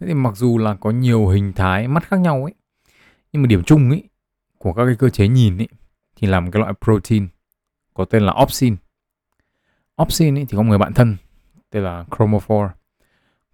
[0.00, 2.54] Thế thì mặc dù là có nhiều hình thái mắt khác nhau ấy,
[3.32, 4.02] nhưng mà điểm chung ấy
[4.58, 5.68] của các cái cơ chế nhìn ấy
[6.16, 7.28] thì là một cái loại protein
[7.94, 8.76] có tên là opsin.
[10.02, 11.16] Opsin thì có một người bạn thân
[11.70, 12.68] tên là chromophore.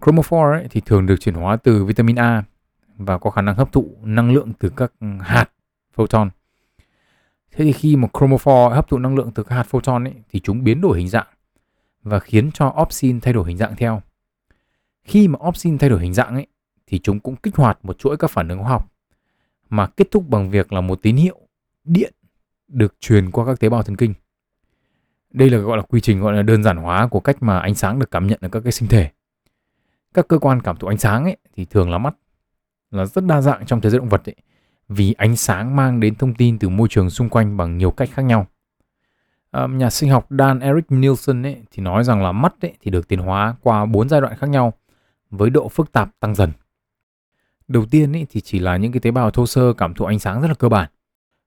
[0.03, 2.45] Chromophore ấy thì thường được chuyển hóa từ vitamin A
[2.97, 5.51] và có khả năng hấp thụ năng lượng từ các hạt
[5.93, 6.31] photon.
[7.53, 10.41] Thế thì khi mà chromophore hấp thụ năng lượng từ các hạt photon ấy, thì
[10.41, 11.27] chúng biến đổi hình dạng
[12.03, 14.03] và khiến cho opsin thay đổi hình dạng theo.
[15.05, 16.47] Khi mà opsin thay đổi hình dạng ấy,
[16.87, 18.93] thì chúng cũng kích hoạt một chuỗi các phản ứng hóa học
[19.71, 21.39] mà kết thúc bằng việc là một tín hiệu
[21.85, 22.15] điện
[22.69, 24.15] được truyền qua các tế bào thần kinh.
[25.35, 27.75] Đây là gọi là quy trình gọi là đơn giản hóa của cách mà ánh
[27.75, 29.11] sáng được cảm nhận ở các cái sinh thể.
[30.15, 32.15] Các cơ quan cảm thụ ánh sáng ấy thì thường là mắt
[32.91, 34.35] là rất đa dạng trong thế giới động vật ấy,
[34.89, 38.09] vì ánh sáng mang đến thông tin từ môi trường xung quanh bằng nhiều cách
[38.13, 38.47] khác nhau.
[39.51, 42.91] À, nhà sinh học Dan Eric Nielsen ấy, thì nói rằng là mắt ấy, thì
[42.91, 44.73] được tiến hóa qua bốn giai đoạn khác nhau
[45.31, 46.53] với độ phức tạp tăng dần.
[47.69, 50.19] Đầu tiên ấy, thì chỉ là những cái tế bào thô sơ cảm thụ ánh
[50.19, 50.91] sáng rất là cơ bản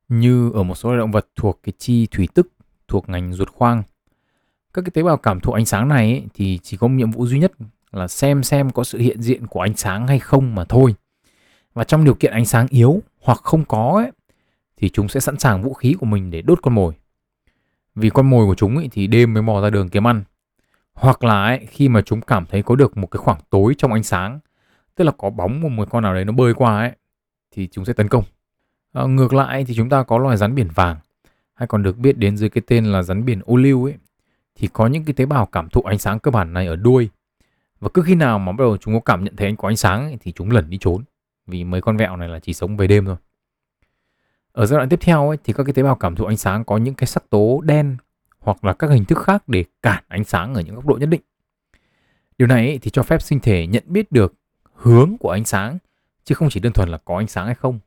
[0.08, 2.48] như ở một số loài động vật thuộc cái chi thủy tức
[2.88, 3.84] thuộc ngành ruột khoang.
[4.74, 7.28] Các cái tế bào cảm thụ ánh sáng này ấy, thì chỉ có nhiệm vụ
[7.28, 7.52] duy nhất
[7.92, 10.96] là xem xem có sự hiện diện của ánh sáng hay không mà thôi.
[11.74, 14.12] Và trong điều kiện ánh sáng yếu hoặc không có ấy,
[14.78, 16.94] thì chúng sẽ sẵn sàng vũ khí của mình để đốt con mồi.
[17.96, 20.24] Vì con mồi của chúng ấy, thì đêm mới mò ra đường kiếm ăn.
[20.94, 23.94] Hoặc là ấy, khi mà chúng cảm thấy có được một cái khoảng tối trong
[23.94, 24.40] ánh sáng,
[24.96, 26.92] tức là có bóng của một con nào đấy nó bơi qua ấy,
[27.52, 28.24] thì chúng sẽ tấn công.
[28.94, 30.98] À, ngược lại thì chúng ta có loài rắn biển vàng
[31.58, 33.94] hay còn được biết đến dưới cái tên là rắn biển ô liu ấy
[34.56, 37.10] thì có những cái tế bào cảm thụ ánh sáng cơ bản này ở đuôi.
[37.80, 39.78] Và cứ khi nào mà bắt đầu chúng có cảm nhận thấy anh có ánh
[39.78, 41.04] sáng ấy, thì chúng lẩn đi trốn
[41.48, 43.16] vì mấy con vẹo này là chỉ sống về đêm thôi.
[44.52, 46.64] Ở giai đoạn tiếp theo ấy, thì các cái tế bào cảm thụ ánh sáng
[46.64, 47.98] có những cái sắc tố đen
[48.40, 51.10] hoặc là các hình thức khác để cản ánh sáng ở những góc độ nhất
[51.10, 51.22] định.
[52.38, 54.34] Điều này ấy, thì cho phép sinh thể nhận biết được
[54.74, 55.78] hướng của ánh sáng
[56.24, 57.80] chứ không chỉ đơn thuần là có ánh sáng hay không.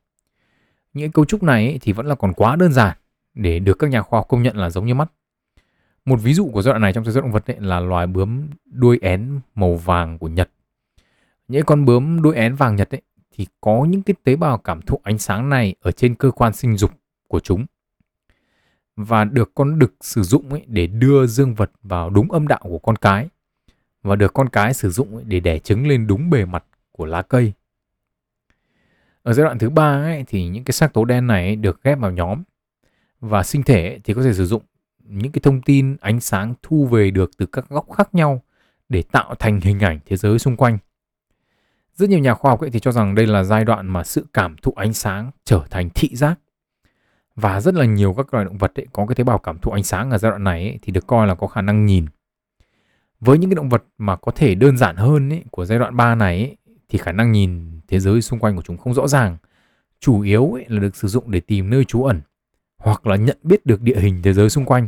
[0.93, 2.97] Những cấu trúc này ấy, thì vẫn là còn quá đơn giản
[3.33, 5.11] để được các nhà khoa học công nhận là giống như mắt.
[6.05, 8.07] Một ví dụ của giai đoạn này trong thế giới động vật ấy là loài
[8.07, 10.49] bướm đuôi én màu vàng của Nhật.
[11.47, 14.81] Những con bướm đuôi én vàng Nhật ấy thì có những cái tế bào cảm
[14.81, 16.91] thụ ánh sáng này ở trên cơ quan sinh dục
[17.27, 17.65] của chúng
[18.95, 22.59] và được con đực sử dụng ấy để đưa dương vật vào đúng âm đạo
[22.63, 23.27] của con cái
[24.03, 27.05] và được con cái sử dụng ấy để đẻ trứng lên đúng bề mặt của
[27.05, 27.53] lá cây.
[29.23, 31.99] Ở giai đoạn thứ ba ấy, thì những cái sắc tố đen này được ghép
[31.99, 32.43] vào nhóm
[33.21, 34.61] và sinh thể thì có thể sử dụng
[35.05, 38.41] những cái thông tin ánh sáng thu về được từ các góc khác nhau
[38.89, 40.77] để tạo thành hình ảnh thế giới xung quanh.
[41.95, 44.25] Rất nhiều nhà khoa học ấy thì cho rằng đây là giai đoạn mà sự
[44.33, 46.39] cảm thụ ánh sáng trở thành thị giác.
[47.35, 49.71] Và rất là nhiều các loài động vật ấy có cái tế bào cảm thụ
[49.71, 52.05] ánh sáng ở giai đoạn này ấy, thì được coi là có khả năng nhìn.
[53.19, 55.95] Với những cái động vật mà có thể đơn giản hơn ấy, của giai đoạn
[55.95, 56.57] 3 này ấy,
[56.89, 59.37] thì khả năng nhìn thế giới xung quanh của chúng không rõ ràng.
[59.99, 62.21] Chủ yếu ấy là được sử dụng để tìm nơi trú ẩn
[62.81, 64.87] hoặc là nhận biết được địa hình thế giới xung quanh.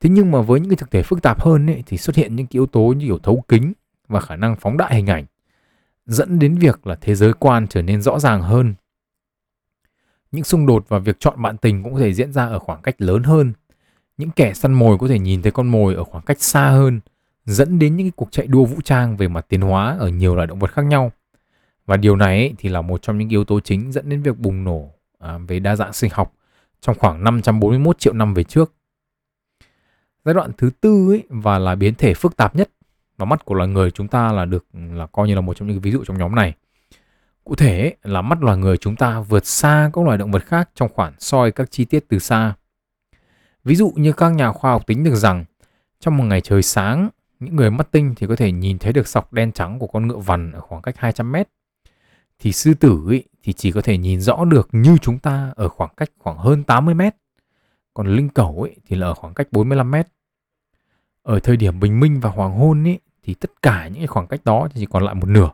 [0.00, 2.36] Thế nhưng mà với những cái thực thể phức tạp hơn ấy, thì xuất hiện
[2.36, 3.72] những cái yếu tố như kiểu thấu kính
[4.08, 5.24] và khả năng phóng đại hình ảnh
[6.06, 8.74] dẫn đến việc là thế giới quan trở nên rõ ràng hơn.
[10.32, 12.82] Những xung đột và việc chọn bạn tình cũng có thể diễn ra ở khoảng
[12.82, 13.52] cách lớn hơn.
[14.16, 17.00] Những kẻ săn mồi có thể nhìn thấy con mồi ở khoảng cách xa hơn,
[17.44, 20.46] dẫn đến những cuộc chạy đua vũ trang về mặt tiến hóa ở nhiều loài
[20.46, 21.12] động vật khác nhau.
[21.86, 24.38] Và điều này ấy, thì là một trong những yếu tố chính dẫn đến việc
[24.38, 26.34] bùng nổ à, về đa dạng sinh học
[26.84, 28.74] trong khoảng 541 triệu năm về trước.
[30.24, 32.70] Giai đoạn thứ tư ấy, và là biến thể phức tạp nhất
[33.16, 35.68] và mắt của loài người chúng ta là được là coi như là một trong
[35.68, 36.54] những ví dụ trong nhóm này.
[37.44, 40.44] Cụ thể ấy, là mắt loài người chúng ta vượt xa các loài động vật
[40.46, 42.54] khác trong khoản soi các chi tiết từ xa.
[43.64, 45.44] Ví dụ như các nhà khoa học tính được rằng
[46.00, 47.08] trong một ngày trời sáng,
[47.40, 50.06] những người mắt tinh thì có thể nhìn thấy được sọc đen trắng của con
[50.08, 51.48] ngựa vằn ở khoảng cách 200 mét.
[52.38, 55.68] Thì sư tử ấy, thì chỉ có thể nhìn rõ được như chúng ta ở
[55.68, 57.16] khoảng cách khoảng hơn 80 mét.
[57.94, 60.06] Còn linh cẩu ấy, thì là ở khoảng cách 45 mét.
[61.22, 64.26] Ở thời điểm bình minh và hoàng hôn ấy, thì tất cả những cái khoảng
[64.26, 65.50] cách đó chỉ còn lại một nửa.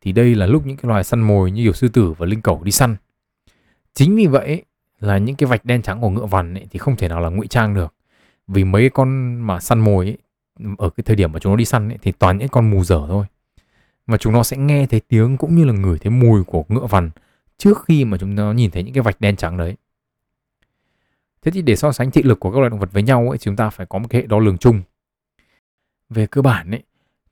[0.00, 2.42] Thì đây là lúc những cái loài săn mồi như kiểu sư tử và linh
[2.42, 2.96] cẩu đi săn.
[3.94, 4.64] Chính vì vậy
[5.00, 7.28] là những cái vạch đen trắng của ngựa vằn ấy, thì không thể nào là
[7.28, 7.94] ngụy trang được.
[8.46, 10.18] Vì mấy con mà săn mồi ấy,
[10.78, 12.84] ở cái thời điểm mà chúng nó đi săn ấy, thì toàn những con mù
[12.84, 13.26] dở thôi.
[14.10, 16.86] Và chúng nó sẽ nghe thấy tiếng cũng như là ngửi thấy mùi của ngựa
[16.86, 17.10] vằn
[17.58, 19.76] trước khi mà chúng nó nhìn thấy những cái vạch đen trắng đấy.
[21.42, 23.38] Thế thì để so sánh thị lực của các loài động vật với nhau ấy,
[23.38, 24.82] chúng ta phải có một cái hệ đo lường chung.
[26.08, 26.82] Về cơ bản ấy,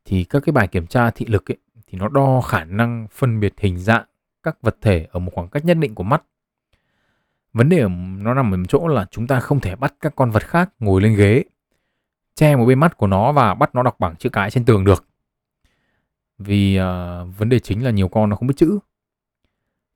[0.05, 3.41] thì các cái bài kiểm tra thị lực ấy, thì nó đo khả năng phân
[3.41, 4.05] biệt hình dạng
[4.43, 6.23] các vật thể ở một khoảng cách nhất định của mắt.
[7.53, 7.89] Vấn đề
[8.19, 11.01] nó nằm ở chỗ là chúng ta không thể bắt các con vật khác ngồi
[11.01, 11.45] lên ghế,
[12.35, 14.85] che một bên mắt của nó và bắt nó đọc bảng chữ cái trên tường
[14.85, 15.08] được.
[16.39, 18.79] Vì uh, vấn đề chính là nhiều con nó không biết chữ.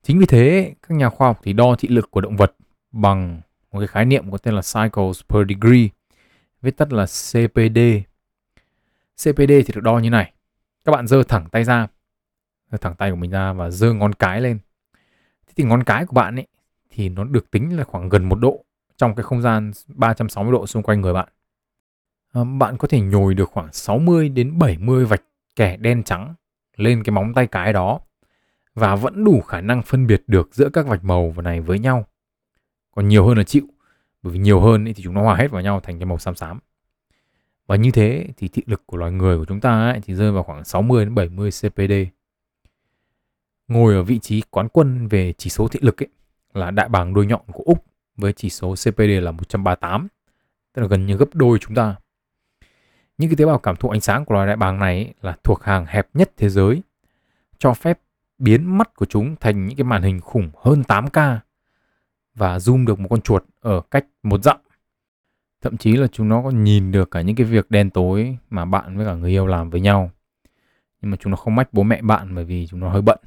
[0.03, 2.55] Chính vì thế, các nhà khoa học thì đo thị lực của động vật
[2.91, 5.87] bằng một cái khái niệm có tên là cycles per degree,
[6.61, 7.79] viết tắt là CPD.
[9.15, 10.33] CPD thì được đo như này.
[10.85, 11.87] Các bạn giơ thẳng tay ra,
[12.71, 14.59] giơ thẳng tay của mình ra và giơ ngón cái lên.
[15.47, 16.47] Thế thì ngón cái của bạn ấy
[16.89, 18.65] thì nó được tính là khoảng gần một độ
[18.97, 21.29] trong cái không gian 360 độ xung quanh người bạn.
[22.33, 25.21] À, bạn có thể nhồi được khoảng 60 đến 70 vạch
[25.55, 26.35] kẻ đen trắng
[26.75, 27.99] lên cái móng tay cái đó
[28.73, 32.05] và vẫn đủ khả năng phân biệt được giữa các vạch màu này với nhau.
[32.91, 33.63] Còn nhiều hơn là chịu,
[34.21, 36.35] bởi vì nhiều hơn thì chúng nó hòa hết vào nhau thành cái màu xám
[36.35, 36.59] xám.
[37.67, 40.31] Và như thế thì thị lực của loài người của chúng ta ấy, thì rơi
[40.31, 41.93] vào khoảng 60 đến 70 CPD.
[43.67, 46.07] Ngồi ở vị trí quán quân về chỉ số thị lực ấy,
[46.53, 47.85] là đại bàng đuôi nhọn của Úc
[48.17, 50.07] với chỉ số CPD là 138,
[50.73, 51.95] tức là gần như gấp đôi chúng ta.
[53.17, 55.35] Những cái tế bào cảm thụ ánh sáng của loài đại bàng này ấy, là
[55.43, 56.81] thuộc hàng hẹp nhất thế giới,
[57.57, 57.99] cho phép
[58.37, 61.37] biến mắt của chúng thành những cái màn hình khủng hơn 8K
[62.35, 64.57] và zoom được một con chuột ở cách một dặm.
[65.61, 68.65] Thậm chí là chúng nó còn nhìn được cả những cái việc đen tối mà
[68.65, 70.11] bạn với cả người yêu làm với nhau.
[71.01, 73.19] Nhưng mà chúng nó không mách bố mẹ bạn bởi vì chúng nó hơi bận.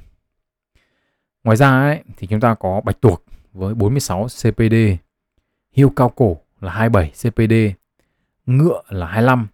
[1.43, 3.23] Ngoài ra ấy, thì chúng ta có bạch tuộc
[3.53, 4.75] với 46 CPD,
[5.71, 7.53] hiêu cao cổ là 27 CPD,
[8.45, 9.47] ngựa là 25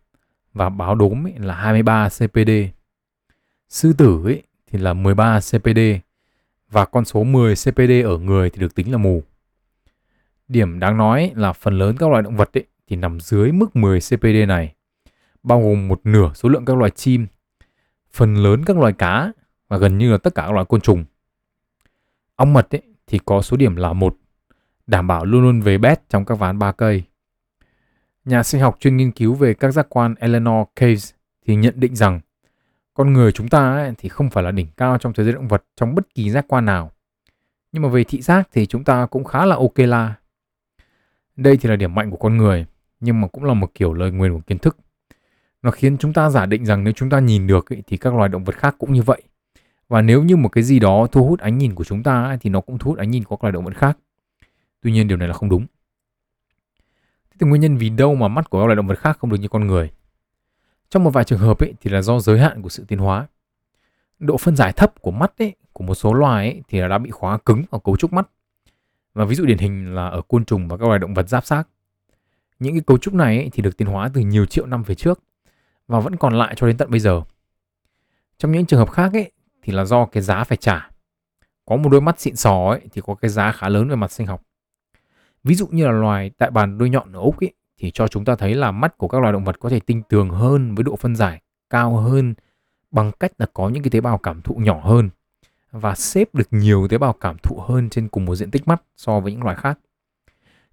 [0.53, 2.51] và báo đốm ấy là 23 CPD.
[3.69, 5.79] Sư tử ấy thì là 13 CPD
[6.71, 9.23] và con số 10 CPD ở người thì được tính là mù.
[10.47, 13.75] Điểm đáng nói là phần lớn các loài động vật ấy thì nằm dưới mức
[13.75, 14.73] 10 CPD này,
[15.43, 17.27] bao gồm một nửa số lượng các loài chim,
[18.11, 19.31] phần lớn các loài cá
[19.67, 21.05] và gần như là tất cả các loài côn trùng.
[22.35, 24.17] Ong mật ấy, thì có số điểm là một,
[24.87, 27.03] đảm bảo luôn luôn về bét trong các ván ba cây.
[28.25, 31.95] Nhà sinh học chuyên nghiên cứu về các giác quan Eleanor Case thì nhận định
[31.95, 32.19] rằng
[32.93, 35.47] con người chúng ta ấy, thì không phải là đỉnh cao trong thế giới động
[35.47, 36.91] vật trong bất kỳ giác quan nào.
[37.71, 40.15] Nhưng mà về thị giác thì chúng ta cũng khá là ok la.
[41.35, 42.65] Đây thì là điểm mạnh của con người,
[42.99, 44.77] nhưng mà cũng là một kiểu lời nguyền của kiến thức.
[45.61, 48.13] Nó khiến chúng ta giả định rằng nếu chúng ta nhìn được ấy, thì các
[48.13, 49.21] loài động vật khác cũng như vậy.
[49.89, 52.37] Và nếu như một cái gì đó thu hút ánh nhìn của chúng ta ấy,
[52.41, 53.97] thì nó cũng thu hút ánh nhìn của các loài động vật khác.
[54.81, 55.65] Tuy nhiên điều này là không đúng.
[57.33, 59.29] Thế thì nguyên nhân vì đâu mà mắt của các loài động vật khác không
[59.29, 59.91] được như con người?
[60.89, 63.27] Trong một vài trường hợp ấy, thì là do giới hạn của sự tiến hóa.
[64.19, 67.11] Độ phân giải thấp của mắt ấy, của một số loài ấy, thì đã bị
[67.11, 68.27] khóa cứng ở cấu trúc mắt.
[69.13, 71.45] Và ví dụ điển hình là ở côn trùng và các loài động vật giáp
[71.45, 71.63] xác.
[72.59, 74.95] Những cái cấu trúc này ấy, thì được tiến hóa từ nhiều triệu năm về
[74.95, 75.19] trước
[75.87, 77.21] và vẫn còn lại cho đến tận bây giờ.
[78.37, 80.89] Trong những trường hợp khác ấy, thì là do cái giá phải trả.
[81.65, 84.11] Có một đôi mắt xịn sò ấy, thì có cái giá khá lớn về mặt
[84.11, 84.41] sinh học.
[85.43, 88.25] Ví dụ như là loài đại bàng đuôi nhọn ở Úc ấy, thì cho chúng
[88.25, 90.83] ta thấy là mắt của các loài động vật có thể tinh tường hơn với
[90.83, 92.33] độ phân giải cao hơn
[92.91, 95.09] bằng cách là có những cái tế bào cảm thụ nhỏ hơn
[95.71, 98.81] và xếp được nhiều tế bào cảm thụ hơn trên cùng một diện tích mắt
[98.97, 99.79] so với những loài khác.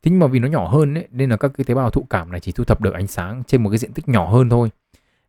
[0.03, 2.07] Thế nhưng mà vì nó nhỏ hơn ấy, nên là các cái tế bào thụ
[2.11, 4.49] cảm này chỉ thu thập được ánh sáng trên một cái diện tích nhỏ hơn
[4.49, 4.71] thôi.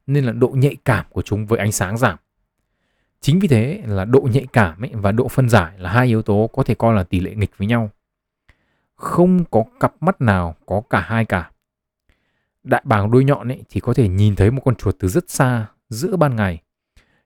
[0.08, 2.18] Nên là độ nhạy cảm của chúng với ánh sáng giảm.
[3.22, 6.22] Chính vì thế là độ nhạy cảm ấy và độ phân giải là hai yếu
[6.22, 7.90] tố có thể coi là tỷ lệ nghịch với nhau.
[9.02, 11.52] Không có cặp mắt nào có cả hai cả.
[12.64, 15.30] Đại bàng đuôi nhọn ấy thì có thể nhìn thấy một con chuột từ rất
[15.30, 16.62] xa giữa ban ngày.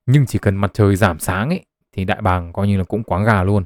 [0.05, 3.03] Nhưng chỉ cần mặt trời giảm sáng ấy thì đại bàng coi như là cũng
[3.03, 3.63] quáng gà luôn.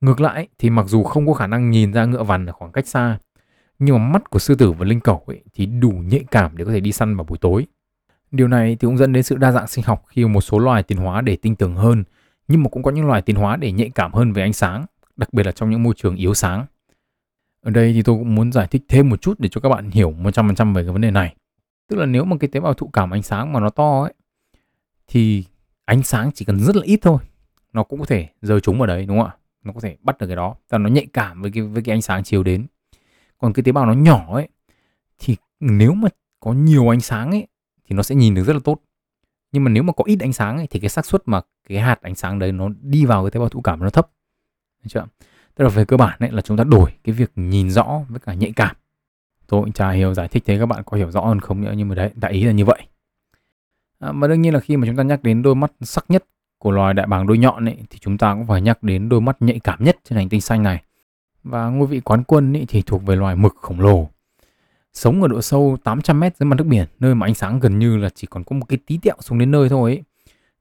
[0.00, 2.72] Ngược lại thì mặc dù không có khả năng nhìn ra ngựa vằn ở khoảng
[2.72, 3.18] cách xa,
[3.78, 6.64] nhưng mà mắt của sư tử và linh cẩu ấy thì đủ nhạy cảm để
[6.64, 7.66] có thể đi săn vào buổi tối.
[8.30, 10.82] Điều này thì cũng dẫn đến sự đa dạng sinh học khi một số loài
[10.82, 12.04] tiến hóa để tinh tường hơn,
[12.48, 14.86] nhưng mà cũng có những loài tiến hóa để nhạy cảm hơn về ánh sáng,
[15.16, 16.66] đặc biệt là trong những môi trường yếu sáng.
[17.68, 19.90] Ở đây thì tôi cũng muốn giải thích thêm một chút để cho các bạn
[19.90, 21.34] hiểu 100% về cái vấn đề này.
[21.88, 24.14] Tức là nếu mà cái tế bào thụ cảm ánh sáng mà nó to ấy
[25.08, 25.44] thì
[25.84, 27.18] ánh sáng chỉ cần rất là ít thôi
[27.72, 29.36] nó cũng có thể rơi chúng vào đấy đúng không ạ?
[29.64, 31.94] Nó có thể bắt được cái đó, và nó nhạy cảm với cái với cái
[31.94, 32.66] ánh sáng chiếu đến.
[33.38, 34.48] Còn cái tế bào nó nhỏ ấy
[35.18, 36.08] thì nếu mà
[36.40, 37.46] có nhiều ánh sáng ấy
[37.84, 38.80] thì nó sẽ nhìn được rất là tốt.
[39.52, 41.78] Nhưng mà nếu mà có ít ánh sáng ấy, thì cái xác suất mà cái
[41.78, 44.10] hạt ánh sáng đấy nó đi vào cái tế bào thụ cảm nó thấp.
[44.82, 45.06] Được chưa?
[45.58, 48.20] Tức là về cơ bản ấy là chúng ta đổi cái việc nhìn rõ với
[48.20, 48.76] cả nhạy cảm.
[49.46, 51.72] Tôi cũng chả hiểu giải thích thế các bạn có hiểu rõ hơn không nữa
[51.76, 52.82] nhưng mà đấy, đại ý là như vậy.
[53.98, 56.24] À, mà đương nhiên là khi mà chúng ta nhắc đến đôi mắt sắc nhất
[56.58, 59.20] của loài đại bàng đôi nhọn ấy, thì chúng ta cũng phải nhắc đến đôi
[59.20, 60.82] mắt nhạy cảm nhất trên hành tinh xanh này.
[61.44, 64.08] Và ngôi vị quán quân ấy thì thuộc về loài mực khổng lồ.
[64.94, 67.78] Sống ở độ sâu 800 mét dưới mặt nước biển, nơi mà ánh sáng gần
[67.78, 70.02] như là chỉ còn có một cái tí tẹo xuống đến nơi thôi ấy.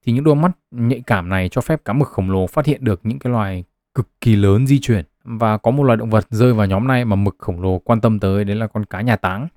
[0.06, 2.84] Thì những đôi mắt nhạy cảm này cho phép cá mực khổng lồ phát hiện
[2.84, 3.64] được những cái loài
[3.98, 7.06] cực kỳ lớn di chuyển và có một loài động vật rơi vào nhóm này
[7.06, 9.48] mà mực khổng lồ quan tâm tới đấy là con cá nhà táng.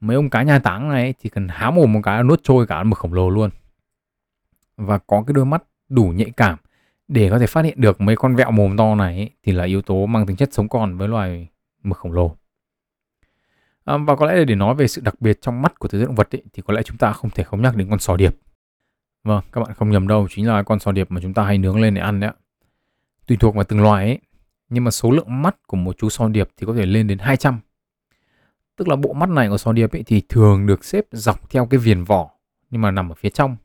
[0.00, 2.82] Mấy ông cá nhà táng này thì cần há mồm một cái nuốt trôi cả
[2.82, 3.50] mực khổng lồ luôn.
[4.76, 6.58] Và có cái đôi mắt đủ nhạy cảm
[7.08, 9.82] để có thể phát hiện được mấy con vẹo mồm to này thì là yếu
[9.82, 11.48] tố mang tính chất sống còn với loài
[11.82, 12.36] mực khổng lồ.
[13.84, 16.06] À, và có lẽ để nói về sự đặc biệt trong mắt của thế giới
[16.06, 18.16] động vật ấy, thì có lẽ chúng ta không thể không nhắc đến con sò
[18.16, 18.36] điệp.
[19.24, 21.58] Vâng các bạn không nhầm đâu chính là con sò điệp mà chúng ta hay
[21.58, 22.43] nướng lên để ăn đấy ạ
[23.26, 24.18] tùy thuộc vào từng loài ấy,
[24.68, 27.18] nhưng mà số lượng mắt của một chú sò điệp thì có thể lên đến
[27.18, 27.60] 200
[28.76, 31.66] tức là bộ mắt này của sò điệp ấy thì thường được xếp dọc theo
[31.66, 32.30] cái viền vỏ,
[32.70, 33.56] nhưng mà nằm ở phía trong.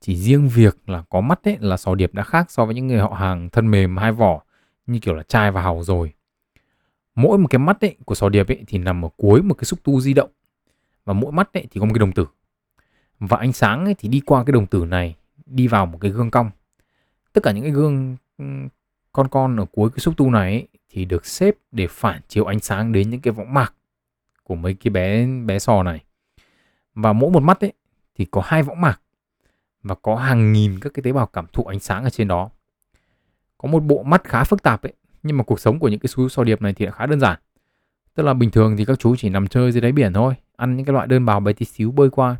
[0.00, 2.86] Chỉ riêng việc là có mắt ấy là sò điệp đã khác so với những
[2.86, 4.42] người họ hàng thân mềm hai vỏ,
[4.86, 6.12] như kiểu là trai và hàu rồi.
[7.14, 9.64] Mỗi một cái mắt ấy của sò điệp ấy thì nằm ở cuối một cái
[9.64, 10.30] xúc tu di động,
[11.04, 12.26] và mỗi mắt ấy thì có một cái đồng tử.
[13.18, 16.10] Và ánh sáng ấy thì đi qua cái đồng tử này, đi vào một cái
[16.10, 16.50] gương cong.
[17.32, 18.16] Tất cả những cái gương
[19.12, 22.44] con con ở cuối cái xúc tu này ấy, thì được xếp để phản chiếu
[22.44, 23.74] ánh sáng đến những cái võng mạc
[24.42, 26.04] của mấy cái bé bé sò này.
[26.94, 27.72] Và mỗi một mắt ấy
[28.14, 29.00] thì có hai võng mạc
[29.82, 32.50] và có hàng nghìn các cái tế bào cảm thụ ánh sáng ở trên đó.
[33.58, 36.10] Có một bộ mắt khá phức tạp ấy nhưng mà cuộc sống của những cái
[36.14, 37.38] chú sò điệp này thì khá đơn giản.
[38.14, 40.76] Tức là bình thường thì các chú chỉ nằm chơi dưới đáy biển thôi ăn
[40.76, 42.36] những cái loại đơn bào bé tí xíu bơi qua.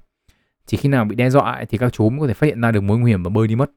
[0.67, 2.61] Chỉ khi nào bị đe dọa ấy, thì các chú mới có thể phát hiện
[2.61, 3.71] ra được mối nguy hiểm và bơi đi mất.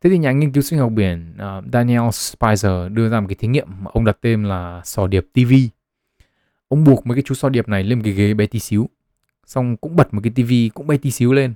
[0.00, 3.36] Thế thì nhà nghiên cứu sinh học biển uh, Daniel Spicer đưa ra một cái
[3.36, 5.52] thí nghiệm mà ông đặt tên là sò điệp TV.
[6.68, 8.88] Ông buộc mấy cái chú sò điệp này lên một cái ghế bé tí xíu.
[9.46, 11.54] Xong cũng bật một cái TV cũng bé tí xíu lên.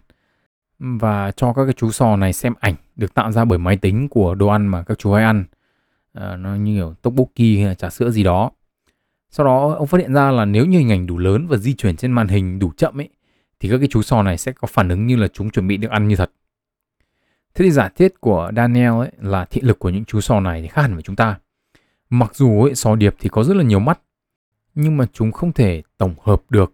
[0.79, 4.09] Và cho các cái chú sò này xem ảnh được tạo ra bởi máy tính
[4.09, 5.44] của đồ ăn mà các chú hay ăn.
[6.18, 8.50] Uh, nó như kiểu tteokbokki hay là trà sữa gì đó.
[9.31, 11.74] Sau đó ông phát hiện ra là nếu như hình ảnh đủ lớn và di
[11.74, 13.09] chuyển trên màn hình đủ chậm ấy
[13.61, 15.76] thì các cái chú sò này sẽ có phản ứng như là chúng chuẩn bị
[15.76, 16.31] được ăn như thật.
[17.54, 20.62] Thế thì giả thiết của Daniel ấy là thị lực của những chú sò này
[20.62, 21.38] thì khác hẳn với chúng ta.
[22.10, 24.00] Mặc dù ấy, sò điệp thì có rất là nhiều mắt,
[24.74, 26.72] nhưng mà chúng không thể tổng hợp được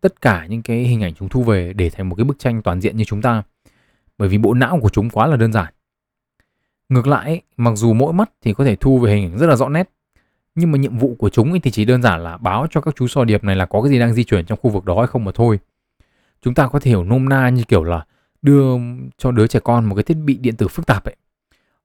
[0.00, 2.62] tất cả những cái hình ảnh chúng thu về để thành một cái bức tranh
[2.62, 3.42] toàn diện như chúng ta.
[4.18, 5.72] Bởi vì bộ não của chúng quá là đơn giản.
[6.88, 9.56] Ngược lại, mặc dù mỗi mắt thì có thể thu về hình ảnh rất là
[9.56, 9.90] rõ nét,
[10.54, 13.08] nhưng mà nhiệm vụ của chúng thì chỉ đơn giản là báo cho các chú
[13.08, 15.06] sò điệp này là có cái gì đang di chuyển trong khu vực đó hay
[15.06, 15.58] không mà thôi.
[16.42, 18.04] Chúng ta có thể hiểu nôm na như kiểu là
[18.42, 18.66] đưa
[19.18, 21.16] cho đứa trẻ con một cái thiết bị điện tử phức tạp ấy.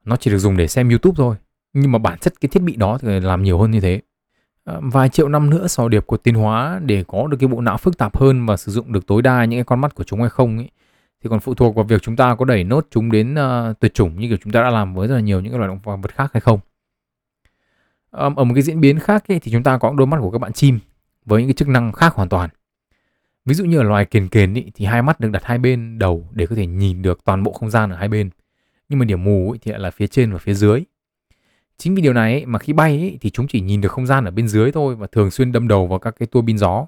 [0.05, 1.35] Nó chỉ được dùng để xem youtube thôi
[1.73, 4.01] nhưng mà bản chất cái thiết bị đó thì làm nhiều hơn như thế.
[4.63, 7.61] Ờ, vài triệu năm nữa sò điệp của tiến hóa để có được cái bộ
[7.61, 10.03] não phức tạp hơn và sử dụng được tối đa những cái con mắt của
[10.03, 10.69] chúng hay không ấy.
[11.23, 13.93] Thì còn phụ thuộc vào việc chúng ta có đẩy nốt chúng đến uh, tuyệt
[13.93, 16.01] chủng như kiểu chúng ta đã làm với rất là nhiều những cái loài động
[16.01, 16.59] vật khác hay không.
[18.11, 20.31] Um, ở một cái diễn biến khác ấy, thì chúng ta có đôi mắt của
[20.31, 20.79] các bạn chim
[21.25, 22.49] với những cái chức năng khác hoàn toàn.
[23.45, 25.99] Ví dụ như ở loài kiền kền ý, thì hai mắt được đặt hai bên
[25.99, 28.29] đầu để có thể nhìn được toàn bộ không gian ở hai bên.
[28.89, 30.83] Nhưng mà điểm mù ý, thì lại là phía trên và phía dưới.
[31.77, 34.07] Chính vì điều này ý, mà khi bay ý, thì chúng chỉ nhìn được không
[34.07, 36.57] gian ở bên dưới thôi và thường xuyên đâm đầu vào các cái tua bin
[36.57, 36.85] gió.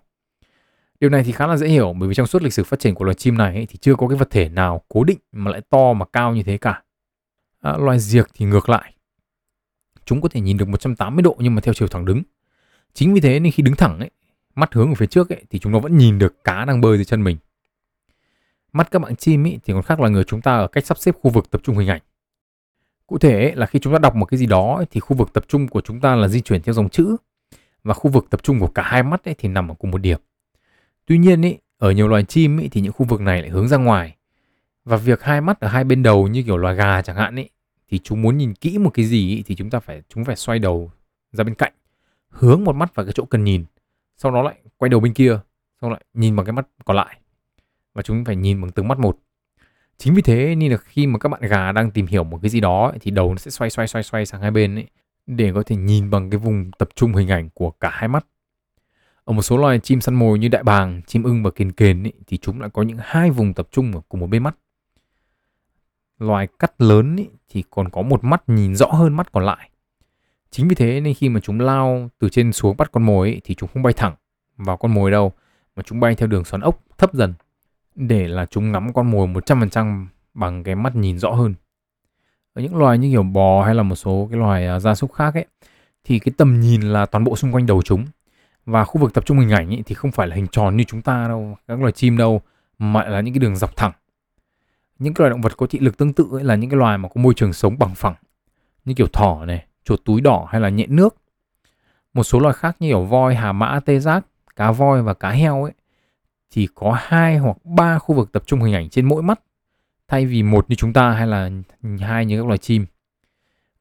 [1.00, 2.96] Điều này thì khá là dễ hiểu bởi vì trong suốt lịch sử phát triển
[2.96, 5.52] của loài chim này ý, thì chưa có cái vật thể nào cố định mà
[5.52, 6.84] lại to mà cao như thế cả.
[7.62, 8.94] À, loài diệc thì ngược lại.
[10.06, 12.24] Chúng có thể nhìn được 180 độ nhưng mà theo chiều thẳng đứng.
[12.94, 14.10] Chính vì thế nên khi đứng thẳng ấy,
[14.56, 16.98] mắt hướng ở phía trước ấy, thì chúng nó vẫn nhìn được cá đang bơi
[16.98, 17.38] dưới chân mình.
[18.74, 20.98] Mắt các bạn chim ấy, thì còn khác là người chúng ta ở cách sắp
[20.98, 22.02] xếp khu vực tập trung hình ảnh.
[23.08, 25.18] Cụ thể ấy, là khi chúng ta đọc một cái gì đó ấy, thì khu
[25.18, 27.16] vực tập trung của chúng ta là di chuyển theo dòng chữ
[27.84, 30.02] và khu vực tập trung của cả hai mắt ấy, thì nằm ở cùng một
[30.02, 30.20] điểm.
[31.06, 33.68] Tuy nhiên ấy, ở nhiều loài chim ấy, thì những khu vực này lại hướng
[33.68, 34.16] ra ngoài
[34.86, 37.50] Và việc hai mắt ở hai bên đầu như kiểu loài gà chẳng hạn ấy
[37.94, 40.36] thì chúng muốn nhìn kỹ một cái gì ấy, thì chúng ta phải chúng phải
[40.36, 40.92] xoay đầu
[41.32, 41.74] ra bên cạnh,
[42.30, 43.66] hướng một mắt vào cái chỗ cần nhìn,
[44.24, 45.40] sau đó lại quay đầu bên kia,
[45.82, 47.18] sau lại nhìn bằng cái mắt còn lại.
[47.94, 49.18] Và chúng phải nhìn bằng từng mắt một.
[49.98, 52.50] Chính vì thế nên là khi mà các bạn gà đang tìm hiểu một cái
[52.50, 54.88] gì đó ấy, thì đầu nó sẽ xoay xoay xoay xoay sang hai bên ấy
[55.28, 58.26] để có thể nhìn bằng cái vùng tập trung hình ảnh của cả hai mắt.
[59.24, 62.04] Ở một số loài chim săn mồi như đại bàng, chim ưng và kền kền
[62.04, 64.56] ấy, thì chúng lại có những hai vùng tập trung ở cùng một bên mắt.
[66.20, 69.70] Loài cắt lớn ấy, thì còn có một mắt nhìn rõ hơn mắt còn lại.
[70.54, 73.42] Chính vì thế nên khi mà chúng lao từ trên xuống bắt con mồi ấy,
[73.44, 74.16] thì chúng không bay thẳng
[74.58, 75.32] vào con mồi đâu,
[75.76, 77.34] mà chúng bay theo đường xoắn ốc thấp dần
[77.96, 81.54] để là chúng ngắm con mồi 100% bằng cái mắt nhìn rõ hơn.
[82.54, 85.14] Ở những loài như kiểu bò hay là một số cái loài à, gia súc
[85.14, 85.46] khác ấy
[86.04, 88.06] thì cái tầm nhìn là toàn bộ xung quanh đầu chúng
[88.66, 90.84] và khu vực tập trung hình ảnh ấy, thì không phải là hình tròn như
[90.84, 92.42] chúng ta đâu, các loài chim đâu
[92.78, 93.92] mà là những cái đường dọc thẳng.
[95.00, 96.98] Những cái loài động vật có thị lực tương tự ấy là những cái loài
[96.98, 98.16] mà có môi trường sống bằng phẳng
[98.86, 101.16] như kiểu thỏ này, chuột túi đỏ hay là nhện nước.
[102.14, 104.26] Một số loài khác như ở voi, hà mã, tê giác,
[104.56, 105.74] cá voi và cá heo ấy
[106.52, 109.40] thì có hai hoặc ba khu vực tập trung hình ảnh trên mỗi mắt
[110.08, 111.50] thay vì một như chúng ta hay là
[112.00, 112.86] hai như các loài chim.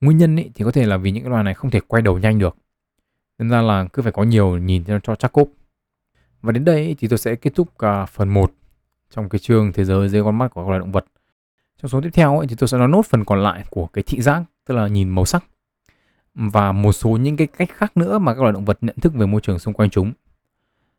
[0.01, 2.19] Nguyên nhân ấy, thì có thể là vì những loài này không thể quay đầu
[2.19, 2.57] nhanh được.
[3.39, 5.49] Nên ra là cứ phải có nhiều nhìn cho, cho chắc cốp.
[6.43, 8.53] Và đến đây thì tôi sẽ kết thúc cả phần 1
[9.11, 11.05] trong cái chương thế giới dưới con mắt của các loài động vật.
[11.83, 14.05] Trong số tiếp theo ấy, thì tôi sẽ nói nốt phần còn lại của cái
[14.07, 15.45] thị giác, tức là nhìn màu sắc
[16.35, 19.15] và một số những cái cách khác nữa mà các loài động vật nhận thức
[19.15, 20.13] về môi trường xung quanh chúng.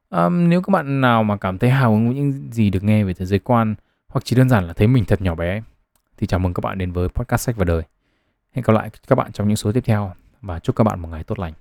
[0.09, 3.03] À, nếu các bạn nào mà cảm thấy hào hứng với những gì được nghe
[3.03, 3.75] về thế giới quan
[4.07, 5.61] hoặc chỉ đơn giản là thấy mình thật nhỏ bé
[6.17, 7.83] thì chào mừng các bạn đến với podcast sách và đời.
[8.51, 11.09] Hẹn gặp lại các bạn trong những số tiếp theo và chúc các bạn một
[11.11, 11.53] ngày tốt lành.